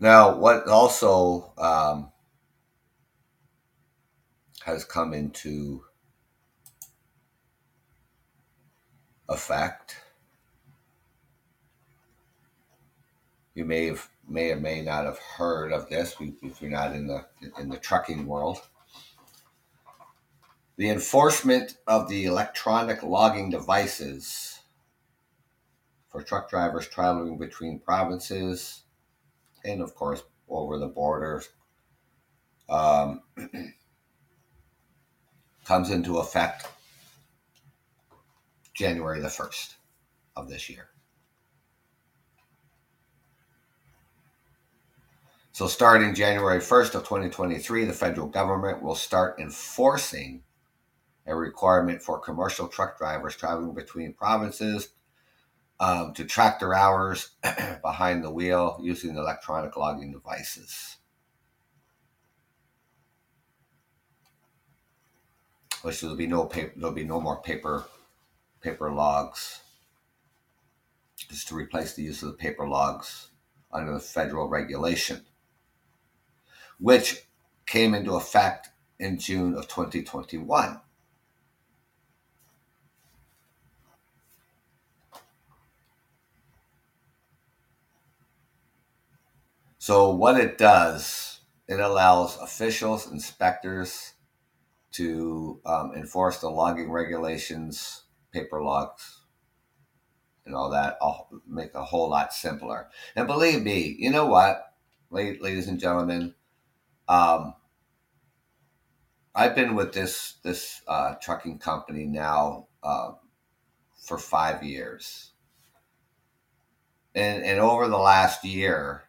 Now, 0.00 0.36
what 0.36 0.68
also 0.68 1.52
um, 1.58 2.12
has 4.64 4.84
come 4.84 5.12
into 5.12 5.82
effect, 9.28 9.96
you 13.54 13.64
may 13.64 13.86
have 13.86 14.08
may 14.28 14.50
or 14.50 14.56
may 14.56 14.82
not 14.82 15.04
have 15.04 15.18
heard 15.18 15.72
of 15.72 15.88
this 15.88 16.14
if 16.20 16.60
you're 16.60 16.70
not 16.70 16.92
in 16.92 17.06
the 17.06 17.24
in 17.58 17.68
the 17.68 17.78
trucking 17.78 18.26
world. 18.26 18.58
The 20.76 20.90
enforcement 20.90 21.76
of 21.86 22.08
the 22.08 22.26
electronic 22.26 23.02
logging 23.02 23.50
devices 23.50 24.60
for 26.08 26.22
truck 26.22 26.48
drivers 26.48 26.86
traveling 26.86 27.38
between 27.38 27.80
provinces 27.80 28.82
and 29.64 29.82
of 29.82 29.94
course 29.94 30.22
over 30.48 30.78
the 30.78 30.86
borders 30.86 31.48
um, 32.68 33.22
comes 35.64 35.90
into 35.90 36.18
effect 36.18 36.66
January 38.74 39.20
the 39.20 39.28
1st 39.28 39.74
of 40.36 40.48
this 40.48 40.70
year. 40.70 40.88
So, 45.58 45.66
starting 45.66 46.14
January 46.14 46.60
1st 46.60 46.94
of 46.94 47.02
2023, 47.02 47.86
the 47.86 47.92
federal 47.92 48.28
government 48.28 48.80
will 48.80 48.94
start 48.94 49.40
enforcing 49.40 50.44
a 51.26 51.34
requirement 51.34 52.00
for 52.00 52.20
commercial 52.20 52.68
truck 52.68 52.96
drivers 52.96 53.34
traveling 53.34 53.74
between 53.74 54.12
provinces 54.12 54.90
um, 55.80 56.14
to 56.14 56.24
track 56.24 56.60
their 56.60 56.74
hours 56.74 57.30
behind 57.82 58.22
the 58.22 58.30
wheel 58.30 58.78
using 58.80 59.16
electronic 59.16 59.76
logging 59.76 60.12
devices. 60.12 60.98
Which 65.82 66.00
there'll 66.00 66.14
be 66.14 66.28
no 66.28 66.44
paper, 66.44 66.72
there'll 66.76 66.94
be 66.94 67.02
no 67.02 67.20
more 67.20 67.42
paper 67.42 67.84
paper 68.60 68.92
logs. 68.92 69.60
Just 71.16 71.48
to 71.48 71.56
replace 71.56 71.94
the 71.94 72.04
use 72.04 72.22
of 72.22 72.28
the 72.28 72.36
paper 72.36 72.68
logs 72.68 73.30
under 73.72 73.92
the 73.94 73.98
federal 73.98 74.48
regulation, 74.48 75.24
which 76.78 77.26
came 77.66 77.94
into 77.94 78.14
effect 78.14 78.68
in 78.98 79.18
June 79.18 79.54
of 79.54 79.68
2021. 79.68 80.80
So, 89.78 90.10
what 90.14 90.38
it 90.38 90.58
does, 90.58 91.40
it 91.66 91.80
allows 91.80 92.36
officials, 92.38 93.10
inspectors 93.10 94.12
to 94.92 95.60
um, 95.64 95.92
enforce 95.96 96.40
the 96.40 96.50
logging 96.50 96.90
regulations, 96.90 98.02
paper 98.32 98.62
logs, 98.62 99.20
and 100.44 100.54
all 100.54 100.70
that. 100.70 100.98
I'll 101.00 101.28
make 101.46 101.74
a 101.74 101.84
whole 101.84 102.10
lot 102.10 102.34
simpler. 102.34 102.88
And 103.16 103.26
believe 103.26 103.62
me, 103.62 103.96
you 103.98 104.10
know 104.10 104.26
what, 104.26 104.74
ladies 105.10 105.68
and 105.68 105.80
gentlemen, 105.80 106.34
um, 107.08 107.54
I've 109.34 109.54
been 109.54 109.74
with 109.74 109.92
this 109.92 110.34
this 110.42 110.82
uh, 110.88 111.14
trucking 111.22 111.58
company 111.58 112.04
now 112.04 112.66
uh, 112.82 113.12
for 114.02 114.18
five 114.18 114.62
years, 114.62 115.30
and 117.14 117.44
and 117.44 117.60
over 117.60 117.88
the 117.88 117.98
last 117.98 118.44
year, 118.44 119.04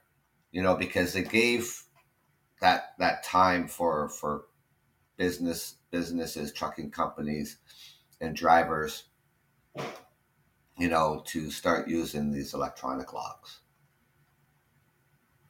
you 0.51 0.61
know, 0.61 0.75
because 0.75 1.13
they 1.13 1.23
gave 1.23 1.83
that 2.61 2.93
that 2.99 3.23
time 3.23 3.67
for 3.67 4.09
for 4.09 4.45
business 5.17 5.75
businesses, 5.91 6.53
trucking 6.53 6.91
companies, 6.91 7.57
and 8.21 8.35
drivers, 8.35 9.05
you 10.77 10.89
know, 10.89 11.23
to 11.25 11.49
start 11.49 11.87
using 11.87 12.31
these 12.31 12.53
electronic 12.53 13.13
logs. 13.13 13.59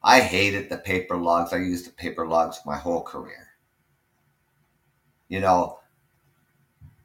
I 0.02 0.20
hated 0.20 0.68
the 0.68 0.76
paper 0.76 1.16
logs. 1.16 1.54
I 1.54 1.56
used 1.58 1.86
the 1.86 1.92
paper 1.92 2.26
logs 2.26 2.60
my 2.66 2.76
whole 2.76 3.02
career. 3.02 3.48
You 5.28 5.40
know, 5.40 5.80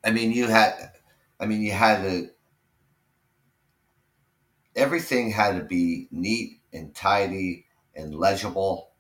I 0.04 0.12
mean, 0.12 0.32
you 0.32 0.48
had, 0.48 0.92
I 1.40 1.46
mean, 1.46 1.62
you 1.62 1.72
had 1.72 2.02
to, 2.04 2.30
everything 4.76 5.32
had 5.32 5.58
to 5.58 5.64
be 5.64 6.08
neat 6.12 6.62
and 6.72 6.94
tidy 6.96 7.66
and 7.96 8.16
legible. 8.16 8.92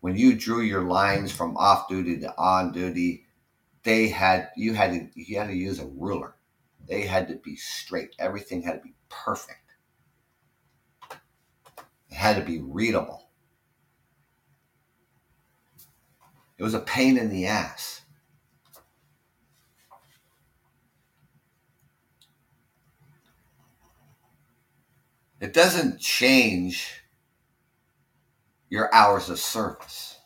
When 0.00 0.16
you 0.16 0.34
drew 0.34 0.60
your 0.62 0.82
lines 0.82 1.30
from 1.30 1.56
off 1.56 1.88
duty 1.88 2.18
to 2.18 2.36
on 2.36 2.72
duty, 2.72 3.26
they 3.84 4.08
had 4.08 4.50
you 4.56 4.74
had 4.74 4.92
to 4.92 5.10
you 5.20 5.38
had 5.38 5.48
to 5.48 5.54
use 5.56 5.78
a 5.80 5.86
ruler. 5.86 6.36
They 6.86 7.02
had 7.06 7.28
to 7.28 7.36
be 7.36 7.56
straight. 7.56 8.14
Everything 8.18 8.62
had 8.62 8.74
to 8.74 8.80
be 8.80 8.94
perfect. 9.10 9.67
Had 12.18 12.34
to 12.34 12.42
be 12.42 12.58
readable. 12.60 13.30
It 16.58 16.64
was 16.64 16.74
a 16.74 16.80
pain 16.80 17.16
in 17.16 17.30
the 17.30 17.46
ass. 17.46 18.02
It 25.40 25.52
doesn't 25.52 26.00
change 26.00 27.04
your 28.68 28.92
hours 28.92 29.30
of 29.30 29.38
service. 29.38 30.18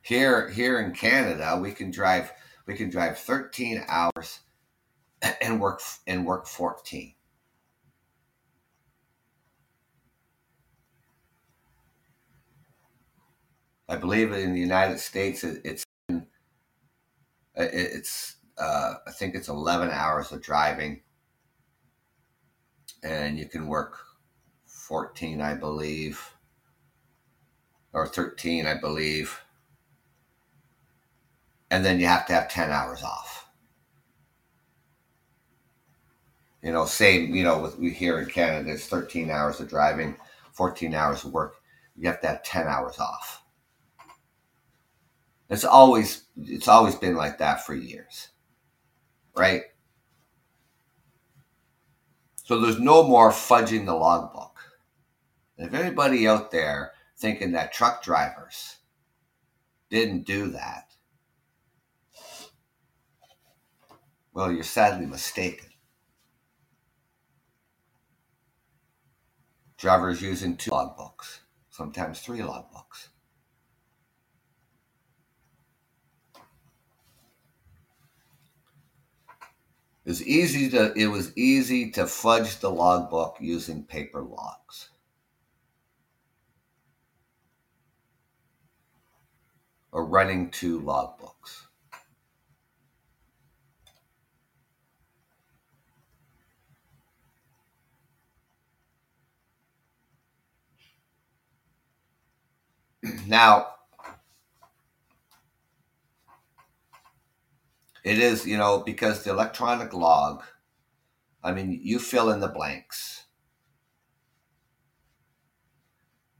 Here, 0.00 0.48
here 0.48 0.80
in 0.80 0.94
Canada, 0.94 1.58
we 1.60 1.72
can 1.72 1.90
drive 1.90 2.32
we 2.66 2.74
can 2.74 2.88
drive 2.88 3.18
13 3.18 3.84
hours 3.86 4.40
and 5.42 5.60
work 5.60 5.82
and 6.06 6.24
work 6.24 6.46
14. 6.46 7.14
I 13.90 13.96
believe 13.96 14.32
in 14.32 14.54
the 14.54 14.60
United 14.60 15.00
States 15.00 15.42
it, 15.42 15.60
it's 15.64 15.84
it's 17.56 18.36
uh, 18.56 18.94
I 19.06 19.10
think 19.10 19.34
it's 19.34 19.48
11 19.48 19.90
hours 19.90 20.30
of 20.30 20.40
driving 20.40 21.02
and 23.02 23.36
you 23.36 23.46
can 23.46 23.66
work 23.66 23.98
14, 24.66 25.40
I 25.40 25.54
believe, 25.54 26.34
or 27.92 28.06
13, 28.06 28.66
I 28.66 28.74
believe. 28.74 29.40
And 31.70 31.84
then 31.84 31.98
you 31.98 32.06
have 32.06 32.26
to 32.26 32.34
have 32.34 32.48
10 32.48 32.70
hours 32.70 33.02
off. 33.02 33.48
You 36.62 36.72
know, 36.72 36.84
same, 36.84 37.34
you 37.34 37.42
know, 37.42 37.60
with 37.60 37.78
we 37.78 37.90
here 37.90 38.20
in 38.20 38.28
Canada, 38.28 38.72
it's 38.72 38.86
13 38.86 39.30
hours 39.30 39.58
of 39.60 39.68
driving, 39.68 40.16
14 40.52 40.94
hours 40.94 41.24
of 41.24 41.32
work. 41.32 41.56
You 41.96 42.06
have 42.08 42.20
to 42.20 42.28
have 42.28 42.42
10 42.44 42.68
hours 42.68 42.98
off. 43.00 43.39
It's 45.50 45.64
always 45.64 46.24
it's 46.36 46.68
always 46.68 46.94
been 46.94 47.16
like 47.16 47.38
that 47.38 47.66
for 47.66 47.74
years. 47.74 48.28
Right? 49.36 49.64
So 52.44 52.60
there's 52.60 52.80
no 52.80 53.02
more 53.02 53.30
fudging 53.30 53.86
the 53.86 53.94
logbook. 53.94 54.58
If 55.58 55.74
anybody 55.74 56.26
out 56.26 56.50
there 56.50 56.92
thinking 57.18 57.52
that 57.52 57.72
truck 57.72 58.02
drivers 58.02 58.78
didn't 59.90 60.24
do 60.24 60.48
that, 60.52 60.94
well, 64.32 64.50
you're 64.50 64.64
sadly 64.64 65.06
mistaken. 65.06 65.68
Drivers 69.76 70.22
using 70.22 70.56
two 70.56 70.70
logbooks, 70.70 71.40
sometimes 71.70 72.20
three 72.20 72.40
logbooks. 72.40 73.09
It 80.10 80.14
was 80.14 80.26
easy 80.26 80.68
to 80.70 80.92
it 80.94 81.06
was 81.06 81.32
easy 81.38 81.92
to 81.92 82.04
fudge 82.04 82.58
the 82.58 82.68
logbook 82.68 83.36
using 83.38 83.84
paper 83.84 84.22
logs. 84.22 84.88
Or 89.92 90.04
running 90.04 90.50
two 90.50 90.80
logbooks. 90.80 91.62
now 103.28 103.68
It 108.04 108.18
is, 108.18 108.46
you 108.46 108.58
know, 108.58 108.80
because 108.80 109.22
the 109.24 109.30
electronic 109.30 109.94
log, 109.94 110.42
I 111.44 111.52
mean, 111.52 111.80
you 111.82 111.98
fill 111.98 112.30
in 112.30 112.40
the 112.40 112.48
blanks 112.48 113.26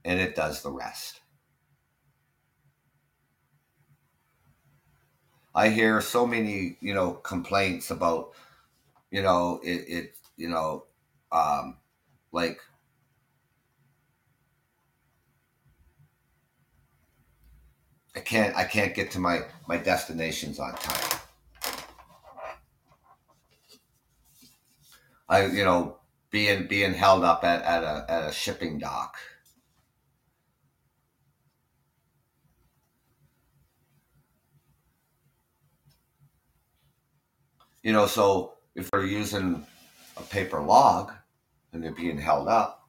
and 0.05 0.19
it 0.19 0.35
does 0.35 0.61
the 0.61 0.71
rest. 0.71 1.21
I 5.53 5.69
hear 5.69 6.01
so 6.01 6.25
many, 6.25 6.77
you 6.81 6.93
know, 6.93 7.13
complaints 7.13 7.91
about, 7.91 8.31
you 9.11 9.21
know, 9.23 9.59
it, 9.63 9.85
it 9.89 10.15
you 10.37 10.49
know, 10.49 10.85
um, 11.31 11.77
like 12.31 12.61
I 18.15 18.19
can't 18.21 18.55
I 18.55 18.63
can't 18.63 18.95
get 18.95 19.11
to 19.11 19.19
my 19.19 19.41
my 19.67 19.75
destinations 19.77 20.59
on 20.59 20.73
time. 20.75 21.20
I 25.31 25.45
you 25.45 25.63
know 25.63 25.97
being 26.29 26.67
being 26.67 26.93
held 26.93 27.23
up 27.23 27.45
at, 27.45 27.63
at 27.63 27.83
a 27.83 28.05
at 28.09 28.29
a 28.29 28.33
shipping 28.33 28.77
dock. 28.77 29.15
You 37.81 37.93
know, 37.93 38.05
so 38.07 38.57
if 38.75 38.91
they're 38.91 39.05
using 39.05 39.65
a 40.17 40.21
paper 40.21 40.61
log 40.61 41.13
and 41.73 41.83
they're 41.83 41.91
being 41.91 42.17
held 42.19 42.47
up, 42.47 42.87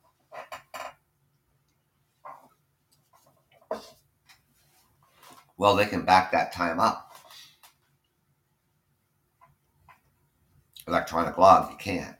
well, 5.56 5.76
they 5.76 5.86
can 5.86 6.04
back 6.04 6.32
that 6.32 6.52
time 6.52 6.78
up. 6.78 7.16
Electronic 10.86 11.38
log, 11.38 11.70
you 11.70 11.76
can't. 11.78 12.16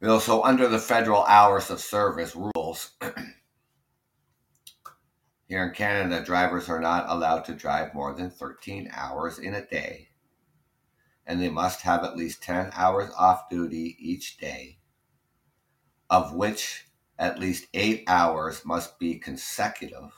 You 0.00 0.08
know, 0.08 0.18
so 0.18 0.44
under 0.44 0.68
the 0.68 0.78
federal 0.78 1.24
hours 1.24 1.70
of 1.70 1.80
service 1.80 2.34
rules, 2.34 2.92
here 5.46 5.64
in 5.64 5.74
Canada, 5.74 6.24
drivers 6.24 6.68
are 6.68 6.80
not 6.80 7.06
allowed 7.08 7.44
to 7.46 7.54
drive 7.54 7.94
more 7.94 8.14
than 8.14 8.30
13 8.30 8.90
hours 8.94 9.38
in 9.38 9.54
a 9.54 9.66
day 9.66 10.10
and 11.30 11.40
they 11.40 11.48
must 11.48 11.82
have 11.82 12.02
at 12.02 12.16
least 12.16 12.42
10 12.42 12.72
hours 12.74 13.08
off 13.16 13.48
duty 13.48 13.96
each 14.00 14.36
day, 14.38 14.78
of 16.10 16.34
which 16.34 16.86
at 17.20 17.38
least 17.38 17.68
eight 17.72 18.02
hours 18.08 18.64
must 18.64 18.98
be 18.98 19.16
consecutive. 19.16 20.10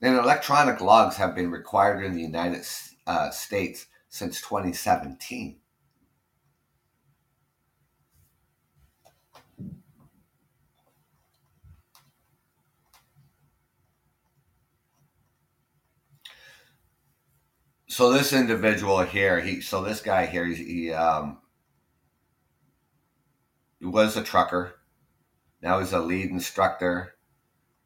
And 0.00 0.16
electronic 0.16 0.80
logs 0.80 1.16
have 1.16 1.34
been 1.34 1.50
required 1.50 2.04
in 2.04 2.14
the 2.14 2.22
United 2.22 2.64
uh, 3.08 3.30
States 3.30 3.86
since 4.08 4.40
2017. 4.40 5.58
So 18.02 18.10
this 18.10 18.32
individual 18.32 19.00
here, 19.04 19.40
he 19.40 19.60
so 19.60 19.80
this 19.80 20.00
guy 20.00 20.26
here, 20.26 20.44
he, 20.44 20.92
um 20.92 21.38
was 23.80 24.16
a 24.16 24.24
trucker. 24.24 24.74
Now 25.62 25.78
he's 25.78 25.92
a 25.92 26.00
lead 26.00 26.30
instructor 26.30 27.14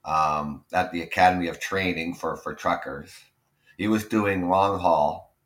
um, 0.07 0.65
at 0.73 0.91
the 0.91 1.03
Academy 1.03 1.49
of 1.49 1.61
Training 1.61 2.15
for 2.15 2.35
for 2.39 2.55
truckers. 2.55 3.15
He 3.77 3.89
was 3.89 4.07
doing 4.07 4.49
long 4.49 4.81
haul. 4.81 5.37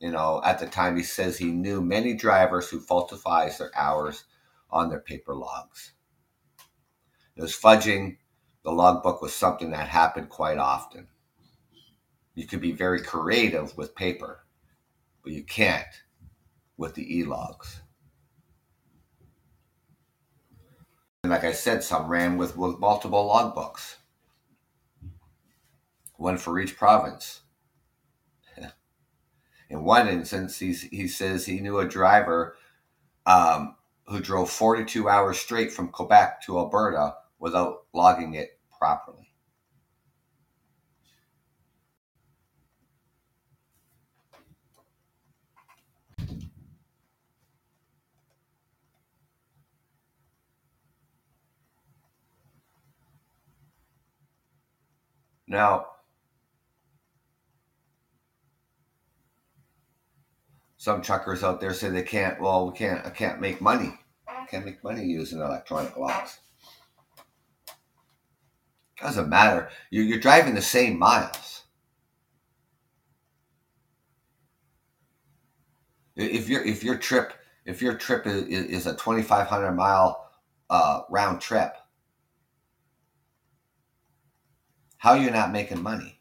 You 0.00 0.10
know, 0.10 0.40
at 0.42 0.58
the 0.58 0.66
time 0.68 0.96
he 0.96 1.02
says 1.02 1.36
he 1.36 1.50
knew 1.50 1.82
many 1.82 2.14
drivers 2.14 2.70
who 2.70 2.80
falsifies 2.80 3.58
their 3.58 3.72
hours 3.76 4.24
on 4.70 4.88
their 4.88 5.00
paper 5.00 5.34
logs. 5.34 5.92
It 7.36 7.42
was 7.42 7.52
fudging 7.52 8.16
the 8.64 8.72
logbook 8.72 9.20
was 9.20 9.34
something 9.34 9.70
that 9.72 9.88
happened 9.88 10.30
quite 10.30 10.56
often. 10.56 11.08
You 12.34 12.46
can 12.46 12.60
be 12.60 12.72
very 12.72 13.00
creative 13.00 13.76
with 13.76 13.94
paper, 13.94 14.44
but 15.22 15.32
you 15.32 15.44
can't 15.44 15.86
with 16.76 16.94
the 16.94 17.18
e-logs. 17.18 17.82
And 21.22 21.30
like 21.30 21.44
I 21.44 21.52
said, 21.52 21.84
some 21.84 22.08
ran 22.08 22.36
with, 22.36 22.56
with 22.56 22.80
multiple 22.80 23.30
logbooks, 23.32 23.96
one 26.16 26.36
for 26.36 26.58
each 26.58 26.76
province. 26.76 27.42
In 29.70 29.84
one 29.84 30.08
instance, 30.08 30.58
he's, 30.58 30.82
he 30.82 31.06
says 31.06 31.46
he 31.46 31.60
knew 31.60 31.78
a 31.78 31.86
driver 31.86 32.56
um, 33.26 33.76
who 34.08 34.20
drove 34.20 34.50
42 34.50 35.08
hours 35.08 35.38
straight 35.38 35.72
from 35.72 35.88
Quebec 35.88 36.42
to 36.42 36.58
Alberta 36.58 37.14
without 37.38 37.84
logging 37.92 38.34
it 38.34 38.58
properly. 38.76 39.21
Now, 55.52 55.84
some 60.78 61.02
truckers 61.02 61.44
out 61.44 61.60
there 61.60 61.74
say 61.74 61.90
they 61.90 62.02
can't. 62.02 62.40
Well, 62.40 62.70
we 62.70 62.78
can't. 62.78 63.04
I 63.04 63.10
can't 63.10 63.38
make 63.38 63.60
money. 63.60 63.98
Can't 64.50 64.64
make 64.64 64.82
money 64.82 65.04
using 65.04 65.40
electronic 65.40 65.94
logs. 65.98 66.38
Doesn't 68.98 69.28
matter. 69.28 69.68
You're, 69.90 70.04
you're 70.04 70.20
driving 70.20 70.54
the 70.54 70.62
same 70.62 70.98
miles. 70.98 71.64
If 76.16 76.48
your 76.48 76.64
if 76.64 76.82
your 76.82 76.96
trip 76.96 77.34
if 77.66 77.82
your 77.82 77.94
trip 77.94 78.26
is, 78.26 78.44
is 78.44 78.86
a 78.86 78.92
2,500 78.92 79.72
mile 79.72 80.30
uh, 80.70 81.00
round 81.10 81.42
trip, 81.42 81.76
How 85.02 85.14
you're 85.14 85.32
not 85.32 85.50
making 85.50 85.82
money? 85.82 86.20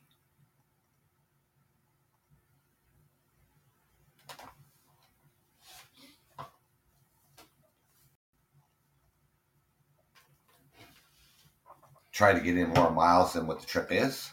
Try 12.11 12.33
to 12.33 12.39
get 12.39 12.57
in 12.57 12.69
more 12.69 12.89
miles 12.89 13.33
than 13.33 13.45
what 13.45 13.59
the 13.59 13.67
trip 13.67 13.91
is. 13.91 14.31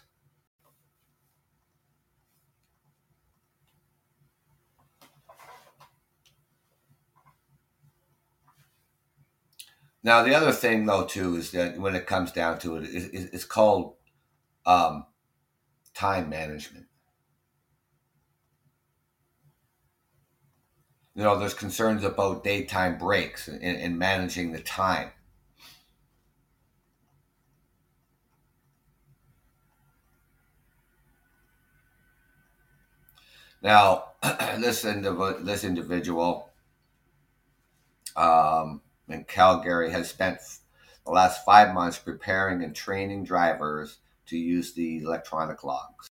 Now, 10.02 10.22
the 10.22 10.34
other 10.34 10.52
thing, 10.52 10.86
though, 10.86 11.04
too, 11.04 11.36
is 11.36 11.50
that 11.50 11.78
when 11.78 11.94
it 11.94 12.06
comes 12.06 12.32
down 12.32 12.58
to 12.60 12.76
it, 12.76 12.88
it's 12.88 13.44
called 13.44 13.97
um, 14.66 15.06
time 15.94 16.28
management. 16.28 16.86
You 21.14 21.24
know, 21.24 21.38
there's 21.38 21.54
concerns 21.54 22.04
about 22.04 22.44
daytime 22.44 22.96
breaks 22.96 23.48
and, 23.48 23.62
and 23.62 23.98
managing 23.98 24.52
the 24.52 24.60
time. 24.60 25.10
Now, 33.62 34.12
this, 34.22 34.84
indiv- 34.84 35.44
this 35.44 35.64
individual 35.64 36.50
um, 38.16 38.82
in 39.08 39.24
Calgary 39.24 39.90
has 39.90 40.08
spent 40.08 40.38
the 41.04 41.10
last 41.10 41.44
five 41.44 41.74
months 41.74 41.98
preparing 41.98 42.62
and 42.62 42.74
training 42.74 43.24
drivers 43.24 43.98
to 44.28 44.36
use 44.36 44.74
the 44.74 44.98
electronic 44.98 45.64
logs. 45.64 46.08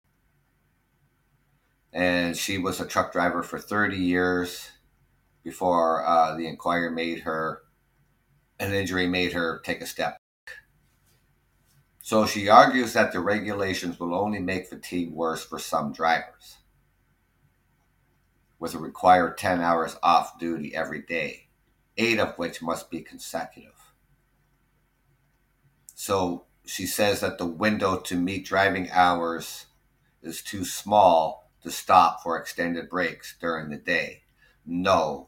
And 1.93 2.38
she 2.38 2.58
was 2.58 2.80
a 2.80 2.86
truck 2.86 3.12
driver 3.12 3.43
for 3.43 3.60
30 3.60 3.97
years 3.97 4.71
before 5.43 6.06
uh, 6.06 6.36
the 6.36 6.47
inquiry 6.47 6.91
made 6.91 7.21
her 7.21 7.63
an 8.60 8.74
injury 8.74 9.08
made 9.08 9.34
her 9.34 9.60
take 9.65 9.82
a 9.82 9.88
step. 9.88 10.17
So 12.02 12.26
she 12.26 12.47
argues 12.47 12.93
that 12.93 13.12
the 13.12 13.19
regulations 13.19 14.00
will 14.00 14.13
only 14.13 14.39
make 14.39 14.67
fatigue 14.67 15.12
worse 15.12 15.43
for 15.43 15.60
some 15.60 15.91
drivers, 15.93 16.58
with 18.60 18.76
a 18.76 18.80
required 18.80 19.38
10 19.38 19.62
hours 19.62 19.97
off 20.04 20.39
duty 20.39 20.76
every 20.76 21.02
day, 21.02 21.47
eight 21.97 22.19
of 22.19 22.38
which 22.38 22.62
must 22.62 22.91
be 22.91 23.02
consecutive. 23.02 23.93
So 25.95 26.45
she 26.71 26.86
says 26.86 27.19
that 27.19 27.38
the 27.38 27.45
window 27.45 27.97
to 27.97 28.15
meet 28.15 28.45
driving 28.45 28.89
hours 28.91 29.65
is 30.23 30.41
too 30.41 30.63
small 30.63 31.51
to 31.62 31.69
stop 31.69 32.23
for 32.23 32.38
extended 32.38 32.89
breaks 32.89 33.36
during 33.41 33.69
the 33.69 33.75
day. 33.75 34.21
No, 34.65 35.27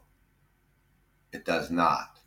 it 1.32 1.44
does 1.44 1.70
not. 1.70 2.18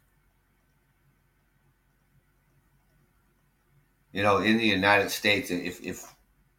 You 4.12 4.22
know, 4.22 4.38
in 4.38 4.58
the 4.58 4.68
United 4.68 5.10
States, 5.10 5.50
if, 5.50 5.82
if 5.82 6.14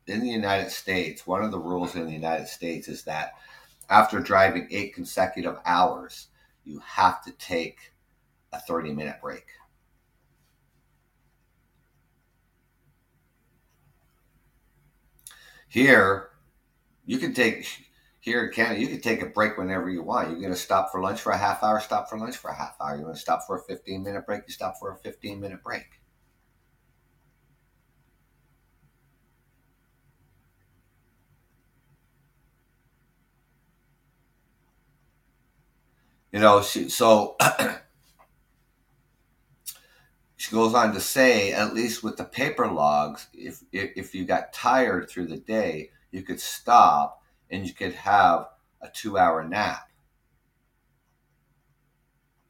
in 0.09 0.19
the 0.21 0.29
United 0.29 0.71
States, 0.73 1.27
one 1.27 1.45
of 1.45 1.53
the 1.53 1.61
rules 1.61 1.95
in 1.95 2.07
the 2.07 2.13
United 2.13 2.49
States 2.49 2.89
is 2.89 3.05
that 3.05 3.35
after 3.89 4.19
driving 4.19 4.67
eight 4.73 4.95
consecutive 4.95 5.59
hours, 5.65 6.27
you 6.65 6.81
have 6.81 7.23
to 7.23 7.31
take 7.33 7.93
a 8.53 8.59
30 8.59 8.95
minute 8.95 9.21
break. 9.23 9.47
Here, 15.69 16.31
you 17.05 17.19
can 17.19 17.35
take 17.35 17.67
here 18.21 18.45
in 18.45 18.53
Canada, 18.53 18.81
you 18.81 18.89
can 18.89 19.01
take 19.01 19.23
a 19.23 19.27
break 19.27 19.57
whenever 19.59 19.89
you 19.89 20.03
want. 20.03 20.31
You're 20.31 20.41
going 20.41 20.53
to 20.53 20.59
stop 20.59 20.91
for 20.91 21.01
lunch 21.01 21.21
for 21.21 21.33
a 21.33 21.39
half 21.39 21.63
hour, 21.63 21.81
stop 21.81 22.09
for 22.09 22.19
lunch 22.19 22.37
for 22.37 22.51
a 22.51 22.55
half 22.55 22.77
hour. 22.81 22.97
You 22.97 23.05
want 23.05 23.17
to 23.17 23.21
stop 23.21 23.47
for 23.47 23.59
a 23.59 23.63
15 23.63 24.03
minute 24.03 24.27
break, 24.27 24.43
you 24.47 24.53
stop 24.53 24.79
for 24.79 24.93
a 24.93 24.97
15 24.99 25.41
minute 25.41 25.63
break. 25.63 25.87
You 36.33 36.41
know, 36.41 36.61
so 36.61 37.37
she 40.39 40.53
goes 40.53 40.73
on 40.73 40.95
to 40.95 41.01
say, 41.01 41.53
at 41.53 41.75
least 41.75 42.05
with 42.05 42.17
the 42.17 42.25
paper 42.25 42.69
logs, 42.69 43.27
if, 43.35 43.61
if, 43.73 43.91
if 43.97 44.15
you 44.15 44.25
got 44.25 44.53
tired 44.53 45.11
through 45.11 45.27
the 45.27 45.37
day, 45.37 45.91
you 46.13 46.23
could 46.23 46.39
stop 46.39 47.21
and 47.51 47.67
you 47.67 47.75
could 47.75 47.93
have 47.93 48.47
a 48.81 48.89
two 48.89 49.19
hour 49.19 49.43
nap. 49.43 49.91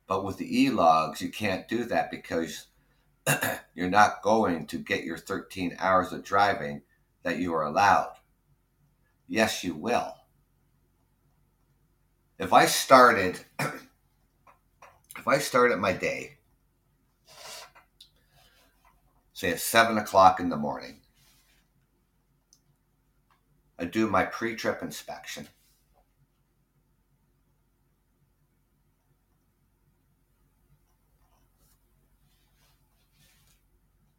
But 0.06 0.22
with 0.22 0.36
the 0.36 0.64
e 0.64 0.68
logs, 0.68 1.22
you 1.22 1.30
can't 1.30 1.66
do 1.66 1.84
that 1.84 2.10
because 2.10 2.66
you're 3.74 3.88
not 3.88 4.20
going 4.20 4.66
to 4.66 4.78
get 4.78 5.04
your 5.04 5.16
13 5.16 5.74
hours 5.78 6.12
of 6.12 6.22
driving 6.22 6.82
that 7.22 7.38
you 7.38 7.54
are 7.54 7.64
allowed. 7.64 8.12
Yes, 9.26 9.64
you 9.64 9.74
will. 9.74 10.14
if 12.38 12.52
I 12.52 12.66
started, 12.66 13.40
if 13.58 15.26
I 15.26 15.38
started 15.38 15.78
my 15.78 15.94
day, 15.94 16.37
say 19.38 19.52
at 19.52 19.60
seven 19.60 19.96
o'clock 19.96 20.40
in 20.40 20.48
the 20.48 20.56
morning, 20.56 20.96
I 23.78 23.84
do 23.84 24.08
my 24.08 24.24
pre 24.24 24.56
trip 24.56 24.82
inspection. 24.82 25.46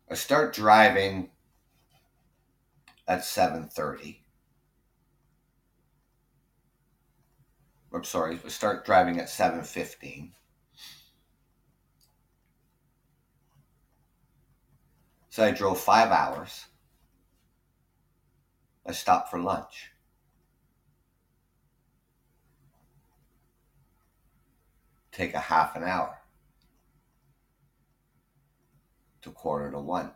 I 0.10 0.16
start 0.16 0.54
driving 0.54 1.32
at 3.06 3.26
7:30. 3.26 4.24
I'm 7.92 8.06
sorry, 8.06 8.40
I 8.46 8.48
start 8.48 8.86
driving 8.86 9.20
at 9.20 9.28
7:15. 9.28 10.32
So 15.30 15.44
I 15.44 15.52
drove 15.52 15.80
5 15.80 16.12
hours. 16.12 16.66
I 18.86 18.92
stopped 18.92 19.30
for 19.30 19.40
lunch. 19.40 19.92
Take 25.12 25.34
a 25.34 25.40
half 25.40 25.76
an 25.76 25.84
hour 25.84 26.18
to 29.22 29.32
quarter 29.32 29.70
to 29.72 29.80
one. 29.80 30.12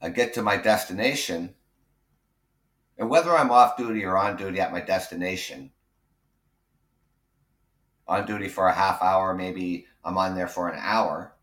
I 0.00 0.08
get 0.08 0.32
to 0.34 0.42
my 0.42 0.56
destination, 0.56 1.54
and 2.96 3.10
whether 3.10 3.36
I'm 3.36 3.50
off 3.50 3.76
duty 3.76 4.04
or 4.04 4.16
on 4.16 4.36
duty 4.36 4.60
at 4.60 4.72
my 4.72 4.80
destination, 4.80 5.72
on 8.08 8.24
duty 8.24 8.48
for 8.48 8.68
a 8.68 8.74
half 8.74 9.02
hour, 9.02 9.34
maybe 9.34 9.86
I'm 10.02 10.16
on 10.16 10.34
there 10.34 10.48
for 10.48 10.68
an 10.68 10.78
hour. 10.80 11.34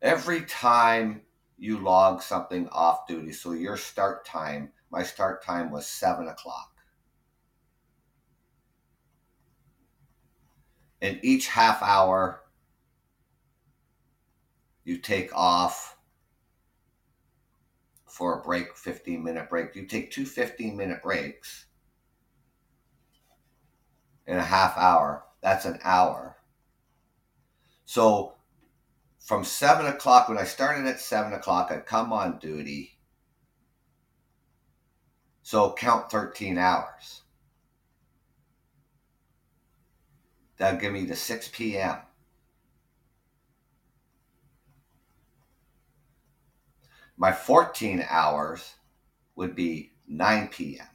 Every 0.00 0.42
time 0.42 1.22
you 1.56 1.78
log 1.78 2.22
something 2.22 2.68
off 2.68 3.06
duty, 3.06 3.32
so 3.32 3.52
your 3.52 3.76
start 3.76 4.24
time, 4.24 4.70
my 4.90 5.02
start 5.02 5.44
time 5.44 5.70
was 5.70 5.86
seven 5.86 6.28
o'clock. 6.28 6.72
And 11.00 11.18
each 11.22 11.48
half 11.48 11.82
hour 11.82 12.42
you 14.84 14.98
take 14.98 15.34
off 15.34 15.96
for 18.06 18.38
a 18.38 18.42
break 18.42 18.76
15 18.76 19.22
minute 19.22 19.50
break. 19.50 19.76
You 19.76 19.86
take 19.86 20.10
two 20.10 20.24
15 20.24 20.76
minute 20.76 21.02
breaks 21.02 21.66
in 24.26 24.36
a 24.36 24.42
half 24.42 24.76
hour. 24.76 25.24
That's 25.40 25.64
an 25.66 25.78
hour. 25.84 26.36
So 27.84 28.37
from 29.20 29.44
7 29.44 29.86
o'clock 29.86 30.28
when 30.28 30.38
i 30.38 30.44
started 30.44 30.86
at 30.86 31.00
7 31.00 31.32
o'clock 31.32 31.70
i'd 31.70 31.86
come 31.86 32.12
on 32.12 32.38
duty 32.38 32.98
so 35.42 35.72
count 35.72 36.10
13 36.10 36.58
hours 36.58 37.22
That'll 40.58 40.80
give 40.80 40.92
me 40.92 41.06
to 41.06 41.16
6 41.16 41.48
p.m. 41.52 41.96
My 47.16 47.32
14 47.32 48.04
hours 48.08 48.74
would 49.36 49.54
be 49.54 49.92
9 50.08 50.48
p.m. 50.48 50.86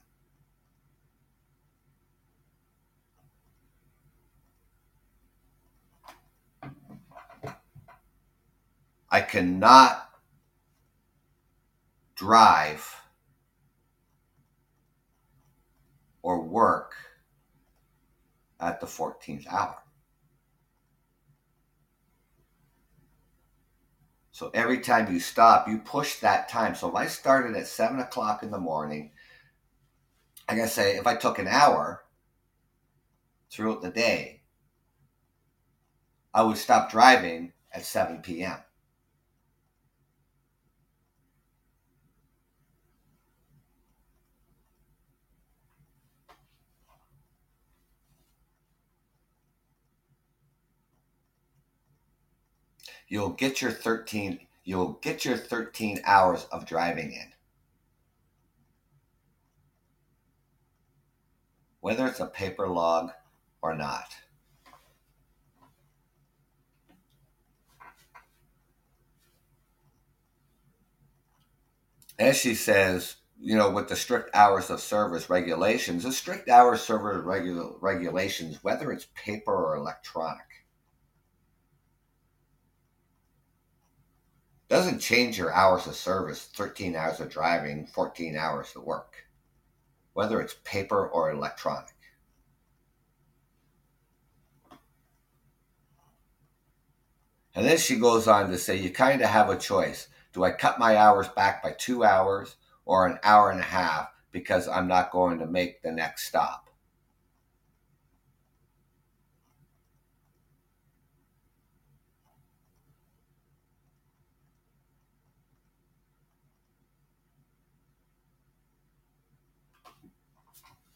I 9.14 9.22
cannot 9.22 10.10
drive 12.16 13.00
or 16.24 16.42
work 16.42 16.96
at 18.60 18.82
the 18.82 18.88
14th 18.88 19.46
hour. 19.52 19.78
So 24.32 24.50
every 24.56 24.80
time 24.80 25.14
you 25.14 25.20
stop, 25.20 25.68
you 25.68 25.78
push 25.78 26.16
that 26.22 26.50
time. 26.50 26.74
So 26.74 26.90
if 26.90 26.96
I 26.96 27.06
started 27.06 27.56
at 27.56 27.68
7 27.68 28.00
o'clock 28.00 28.42
in 28.42 28.50
the 28.50 28.58
morning, 28.58 29.12
I 30.50 30.56
gotta 30.56 30.68
say, 30.68 30.96
if 30.98 31.06
I 31.06 31.18
took 31.18 31.38
an 31.38 31.48
hour 31.48 32.04
throughout 33.52 33.84
the 33.84 33.92
day, 33.92 34.42
I 36.34 36.42
would 36.42 36.58
stop 36.58 36.90
driving 36.90 37.54
at 37.72 37.86
7 37.86 38.24
p.m. 38.24 38.58
you'll 53.14 53.30
get 53.30 53.62
your 53.62 53.70
13 53.70 54.40
you'll 54.64 54.94
get 55.04 55.24
your 55.24 55.38
13 55.38 56.02
hours 56.04 56.46
of 56.46 56.66
driving 56.66 57.12
in. 57.12 57.32
Whether 61.80 62.08
it's 62.08 62.22
a 62.22 62.26
paper 62.26 62.68
log 62.68 63.12
or 63.62 63.76
not. 63.76 64.16
As 72.18 72.36
she 72.36 72.56
says 72.56 73.18
you 73.40 73.56
know 73.56 73.70
with 73.70 73.90
the 73.90 73.96
strict 73.96 74.32
hours 74.34 74.72
of 74.72 74.80
service 74.80 75.30
regulations 75.30 76.02
the 76.02 76.12
strict 76.12 76.50
hours 76.50 76.82
service 76.82 77.24
regu- 77.24 77.76
regulations 77.80 78.64
whether 78.64 78.92
it's 78.92 79.08
paper 79.14 79.54
or 79.54 79.76
electronic 79.76 80.53
doesn't 84.74 84.98
change 84.98 85.38
your 85.38 85.54
hours 85.54 85.86
of 85.86 85.94
service 85.94 86.46
13 86.56 86.96
hours 86.96 87.20
of 87.20 87.30
driving 87.30 87.86
14 87.86 88.36
hours 88.36 88.74
of 88.76 88.84
work 88.84 89.28
whether 90.14 90.42
it's 90.42 90.56
paper 90.64 91.08
or 91.08 91.32
electronic. 91.32 91.94
And 97.54 97.68
then 97.68 97.78
she 97.78 97.98
goes 97.98 98.28
on 98.28 98.50
to 98.50 98.58
say 98.58 98.78
you 98.78 98.90
kind 98.90 99.22
of 99.22 99.30
have 99.30 99.52
a 99.52 99.58
choice. 99.58 100.08
Do 100.34 100.44
i 100.44 100.50
cut 100.50 100.80
my 100.80 100.98
hours 100.98 101.28
back 101.28 101.62
by 101.62 101.76
two 101.78 102.04
hours 102.04 102.56
or 102.84 103.06
an 103.06 103.20
hour 103.22 103.52
and 103.52 103.60
a 103.60 103.64
half 103.64 104.10
because 104.32 104.68
i'm 104.68 104.88
not 104.88 105.12
going 105.12 105.38
to 105.38 105.46
make 105.46 105.84
the 105.84 105.92
next 105.92 106.24
stop 106.28 106.73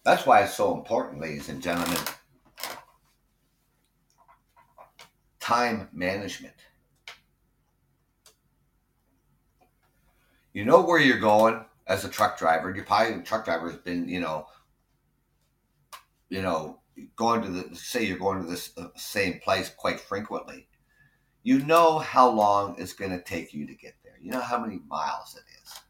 That's 0.08 0.26
why 0.26 0.44
it's 0.44 0.54
so 0.54 0.74
important, 0.74 1.20
ladies 1.20 1.50
and 1.50 1.62
gentlemen. 1.62 2.00
Time 5.42 5.90
management. 5.92 6.56
You 10.54 10.64
know 10.64 10.82
where 10.82 11.02
you're 11.02 11.20
going 11.20 11.66
as 11.88 12.06
a 12.06 12.10
truck 12.10 12.40
driver. 12.40 12.74
Your 12.74 12.86
probably 12.86 13.16
a 13.16 13.22
truck 13.22 13.44
driver 13.44 13.70
has 13.70 13.80
been, 13.80 14.08
you 14.08 14.22
know, 14.22 14.48
you 16.30 16.42
know, 16.42 16.80
going 17.18 17.42
to 17.42 17.50
the 17.50 17.76
say 17.76 18.06
you're 18.06 18.18
going 18.18 18.42
to 18.42 18.50
this 18.50 18.72
uh, 18.78 18.88
same 18.96 19.42
place 19.42 19.70
quite 19.76 20.00
frequently. 20.00 20.70
You 21.44 21.60
know 21.66 22.00
how 22.00 22.30
long 22.30 22.78
it's 22.80 22.94
going 22.94 23.12
to 23.12 23.22
take 23.22 23.54
you 23.54 23.68
to 23.68 23.76
get 23.76 23.96
there. 24.06 24.16
You 24.22 24.32
know 24.32 24.40
how 24.40 24.58
many 24.58 24.80
miles 24.88 25.36
it 25.36 25.44
is. 25.62 25.87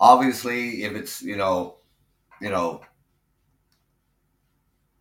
Obviously 0.00 0.84
if 0.84 0.92
it's 0.94 1.22
you 1.22 1.36
know 1.36 1.76
you 2.40 2.50
know 2.50 2.80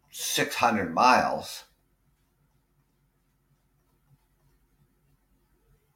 600 0.09 0.93
miles 0.93 1.65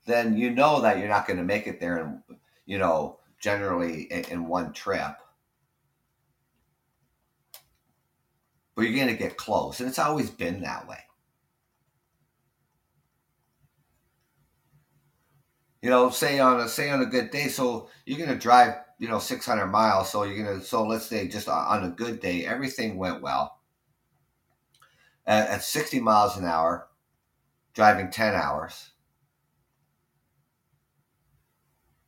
then 0.05 0.37
you 0.37 0.51
know 0.51 0.81
that 0.81 0.97
you're 0.99 1.07
not 1.07 1.25
going 1.25 1.37
to 1.37 1.43
make 1.43 1.67
it 1.67 1.79
there 1.79 1.99
in 1.99 2.23
you 2.65 2.77
know 2.77 3.19
generally 3.39 4.03
in, 4.03 4.23
in 4.25 4.47
one 4.47 4.71
trip 4.73 5.15
but 8.75 8.89
you're 8.89 8.95
going 8.95 9.15
to 9.15 9.23
get 9.23 9.37
close. 9.37 9.79
And 9.79 9.87
it's 9.87 9.99
always 9.99 10.29
been 10.29 10.61
that 10.61 10.87
way. 10.87 10.97
You 15.81 15.89
know, 15.89 16.09
say 16.09 16.39
on 16.39 16.59
a 16.59 16.67
say 16.67 16.89
on 16.89 17.01
a 17.01 17.05
good 17.05 17.31
day, 17.31 17.47
so 17.47 17.89
you're 18.05 18.17
going 18.17 18.29
to 18.29 18.35
drive, 18.35 18.75
you 19.01 19.07
know, 19.07 19.17
600 19.17 19.65
miles. 19.65 20.11
So 20.11 20.23
you're 20.23 20.59
to, 20.59 20.63
so 20.63 20.85
let's 20.85 21.07
say 21.07 21.27
just 21.27 21.49
on 21.49 21.83
a 21.83 21.89
good 21.89 22.19
day, 22.19 22.45
everything 22.45 22.97
went 22.97 23.23
well. 23.23 23.57
At, 25.25 25.49
at 25.49 25.63
60 25.63 25.99
miles 25.99 26.37
an 26.37 26.45
hour, 26.45 26.87
driving 27.73 28.11
10 28.11 28.35
hours, 28.35 28.91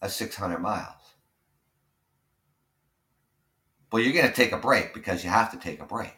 at 0.03 0.11
600 0.11 0.59
miles. 0.59 1.15
Well, 3.91 4.03
you're 4.03 4.13
going 4.13 4.27
to 4.27 4.33
take 4.33 4.51
a 4.51 4.57
break 4.57 4.93
because 4.93 5.23
you 5.23 5.31
have 5.31 5.51
to 5.51 5.57
take 5.57 5.81
a 5.81 5.85
break. 5.85 6.13